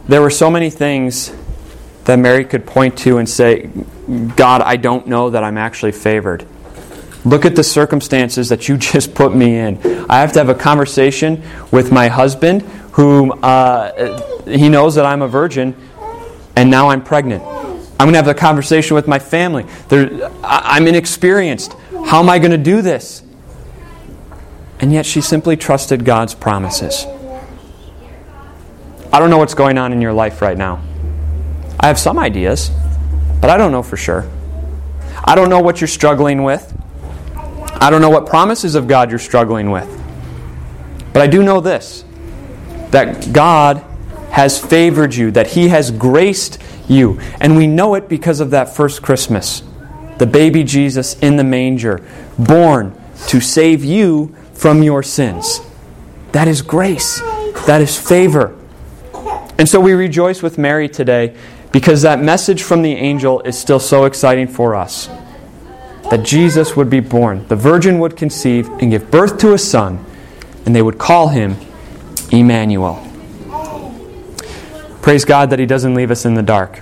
There 0.08 0.22
were 0.22 0.30
so 0.30 0.52
many 0.52 0.70
things 0.70 1.34
that 2.04 2.20
Mary 2.20 2.46
could 2.46 2.68
point 2.68 2.98
to 3.00 3.18
and 3.18 3.28
say, 3.28 3.70
God, 4.36 4.62
I 4.62 4.76
don't 4.76 5.08
know 5.08 5.32
that 5.32 5.44
I'm 5.44 5.58
actually 5.58 5.94
favored. 5.94 6.46
Look 7.24 7.46
at 7.46 7.56
the 7.56 7.64
circumstances 7.64 8.50
that 8.50 8.68
you 8.68 8.78
just 8.92 9.14
put 9.14 9.36
me 9.36 9.58
in. 9.58 9.78
I 10.10 10.20
have 10.20 10.34
to 10.34 10.40
have 10.40 10.50
a 10.50 10.56
conversation 10.56 11.44
with 11.72 11.92
my 11.92 12.08
husband, 12.08 12.64
whom 12.94 13.40
uh, 13.44 14.48
he 14.48 14.70
knows 14.70 14.96
that 14.96 15.06
I'm 15.06 15.22
a 15.22 15.28
virgin, 15.28 15.76
and 16.56 16.70
now 16.70 16.90
I'm 16.90 17.04
pregnant. 17.04 17.44
I'm 17.44 18.08
going 18.08 18.14
to 18.14 18.18
have 18.18 18.28
a 18.28 18.34
conversation 18.34 18.96
with 18.96 19.08
my 19.08 19.20
family. 19.20 19.66
There, 19.90 20.32
I'm 20.44 20.88
inexperienced. 20.88 21.74
How 22.06 22.20
am 22.20 22.30
I 22.30 22.40
going 22.40 22.52
to 22.52 22.58
do 22.58 22.82
this? 22.82 23.22
And 24.80 24.92
yet 24.92 25.06
she 25.06 25.22
simply 25.22 25.56
trusted 25.56 26.04
God's 26.04 26.34
promises. 26.34 27.06
I 29.14 29.20
don't 29.20 29.30
know 29.30 29.38
what's 29.38 29.54
going 29.54 29.78
on 29.78 29.94
in 29.94 30.02
your 30.02 30.14
life 30.14 30.42
right 30.42 30.58
now. 30.58 30.82
I 31.80 31.88
have 31.88 32.00
some 32.00 32.18
ideas, 32.18 32.72
but 33.40 33.52
I 33.52 33.58
don't 33.58 33.72
know 33.72 33.84
for 33.84 33.98
sure. 33.98 34.28
I 35.24 35.36
don't 35.36 35.50
know 35.50 35.60
what 35.60 35.80
you're 35.80 35.88
struggling 35.88 36.42
with. 36.42 36.81
I 37.82 37.90
don't 37.90 38.00
know 38.00 38.12
what 38.12 38.28
promises 38.28 38.76
of 38.76 38.88
God 38.88 39.10
you're 39.10 39.20
struggling 39.20 39.72
with. 39.72 39.90
But 41.14 41.24
I 41.24 41.28
do 41.28 41.44
know 41.44 41.60
this 41.60 42.06
that 42.92 43.34
God 43.34 43.84
has 44.32 44.60
favored 44.60 45.16
you, 45.16 45.32
that 45.32 45.48
He 45.48 45.70
has 45.70 45.92
graced 45.92 46.62
you. 46.88 47.20
And 47.40 47.56
we 47.56 47.68
know 47.68 47.96
it 47.96 48.08
because 48.08 48.40
of 48.40 48.52
that 48.52 48.74
first 48.74 49.02
Christmas 49.02 49.64
the 50.18 50.28
baby 50.28 50.64
Jesus 50.64 51.18
in 51.18 51.38
the 51.38 51.44
manger, 51.44 52.00
born 52.38 52.96
to 53.28 53.42
save 53.42 53.84
you 53.84 54.36
from 54.54 54.84
your 54.84 55.02
sins. 55.02 55.62
That 56.34 56.48
is 56.48 56.62
grace, 56.62 57.20
that 57.66 57.82
is 57.82 57.98
favor. 57.98 58.56
And 59.58 59.68
so 59.68 59.80
we 59.80 59.94
rejoice 59.94 60.44
with 60.44 60.60
Mary 60.60 60.88
today 60.88 61.36
because 61.72 62.04
that 62.04 62.20
message 62.20 62.62
from 62.62 62.84
the 62.84 62.94
angel 62.94 63.42
is 63.42 63.58
still 63.58 63.80
so 63.80 64.06
exciting 64.06 64.48
for 64.48 64.76
us. 64.76 65.10
That 66.12 66.24
Jesus 66.24 66.76
would 66.76 66.90
be 66.90 67.00
born, 67.00 67.48
the 67.48 67.56
virgin 67.56 67.98
would 68.00 68.16
conceive 68.16 68.68
and 68.68 68.92
give 68.92 69.10
birth 69.10 69.38
to 69.40 69.54
a 69.54 69.58
son, 69.58 70.06
and 70.66 70.76
they 70.76 70.82
would 70.82 70.98
call 70.98 71.30
him 71.30 71.56
Emmanuel. 72.32 73.08
Praise 75.02 75.26
God 75.26 75.50
that 75.50 75.58
he 75.58 75.66
doesn't 75.66 75.96
leave 75.96 76.12
us 76.12 76.26
in 76.26 76.36
the 76.36 76.44
dark. 76.44 76.82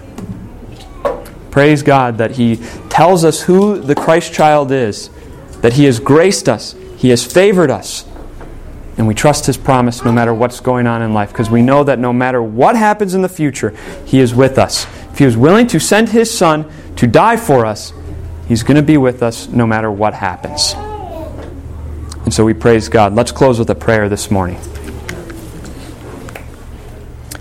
Praise 1.51 1.83
God 1.83 2.17
that 2.17 2.31
he 2.31 2.57
tells 2.89 3.23
us 3.23 3.43
who 3.43 3.79
the 3.79 3.95
Christ 3.95 4.33
child 4.33 4.71
is, 4.71 5.09
that 5.61 5.73
he 5.73 5.85
has 5.85 5.99
graced 5.99 6.49
us, 6.49 6.75
he 6.97 7.09
has 7.09 7.25
favored 7.25 7.71
us, 7.71 8.05
and 8.99 9.07
we 9.07 9.13
trust 9.13 9.45
His 9.45 9.55
promise 9.55 10.03
no 10.03 10.11
matter 10.11 10.33
what's 10.33 10.59
going 10.59 10.85
on 10.85 11.01
in 11.01 11.13
life 11.13 11.29
because 11.29 11.49
we 11.49 11.61
know 11.61 11.85
that 11.85 11.99
no 11.99 12.11
matter 12.11 12.43
what 12.43 12.75
happens 12.75 13.13
in 13.13 13.21
the 13.21 13.29
future, 13.29 13.73
He 14.05 14.19
is 14.19 14.35
with 14.35 14.57
us. 14.57 14.85
If 15.13 15.19
He 15.19 15.25
was 15.25 15.37
willing 15.37 15.67
to 15.67 15.79
send 15.79 16.09
His 16.09 16.29
Son 16.29 16.69
to 16.97 17.07
die 17.07 17.37
for 17.37 17.65
us, 17.65 17.93
He's 18.49 18.63
going 18.63 18.77
to 18.77 18.83
be 18.83 18.97
with 18.97 19.21
us 19.21 19.47
no 19.47 19.67
matter 19.67 19.91
what 19.91 20.15
happens. 20.15 20.73
And 22.25 22.33
so 22.33 22.43
we 22.43 22.55
praise 22.55 22.89
God. 22.89 23.13
Let's 23.13 23.31
close 23.31 23.59
with 23.59 23.69
a 23.69 23.75
prayer 23.75 24.09
this 24.09 24.31
morning. 24.31 24.59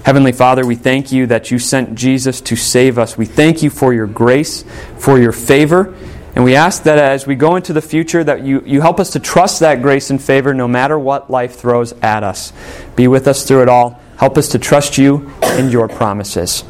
Heavenly 0.04 0.32
Father, 0.32 0.66
we 0.66 0.74
thank 0.74 1.10
you 1.10 1.26
that 1.26 1.50
you 1.50 1.58
sent 1.58 1.94
Jesus 1.94 2.42
to 2.42 2.56
save 2.56 2.98
us. 2.98 3.16
We 3.16 3.24
thank 3.24 3.62
you 3.62 3.70
for 3.70 3.94
your 3.94 4.06
grace, 4.06 4.64
for 4.98 5.18
your 5.18 5.32
favor. 5.32 5.94
And 6.34 6.44
we 6.44 6.54
ask 6.54 6.82
that 6.82 6.98
as 6.98 7.26
we 7.26 7.36
go 7.36 7.56
into 7.56 7.72
the 7.72 7.82
future, 7.82 8.22
that 8.22 8.44
you, 8.44 8.62
you 8.66 8.82
help 8.82 9.00
us 9.00 9.10
to 9.10 9.20
trust 9.20 9.60
that 9.60 9.80
grace 9.80 10.10
and 10.10 10.22
favor 10.22 10.52
no 10.52 10.68
matter 10.68 10.98
what 10.98 11.30
life 11.30 11.56
throws 11.56 11.92
at 12.02 12.22
us. 12.22 12.52
Be 12.96 13.08
with 13.08 13.26
us 13.26 13.46
through 13.48 13.62
it 13.62 13.68
all. 13.68 13.98
Help 14.18 14.36
us 14.36 14.48
to 14.50 14.58
trust 14.58 14.98
you 14.98 15.30
and 15.42 15.72
your 15.72 15.88
promises. 15.88 16.64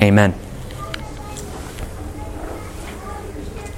Amen. 0.00 0.43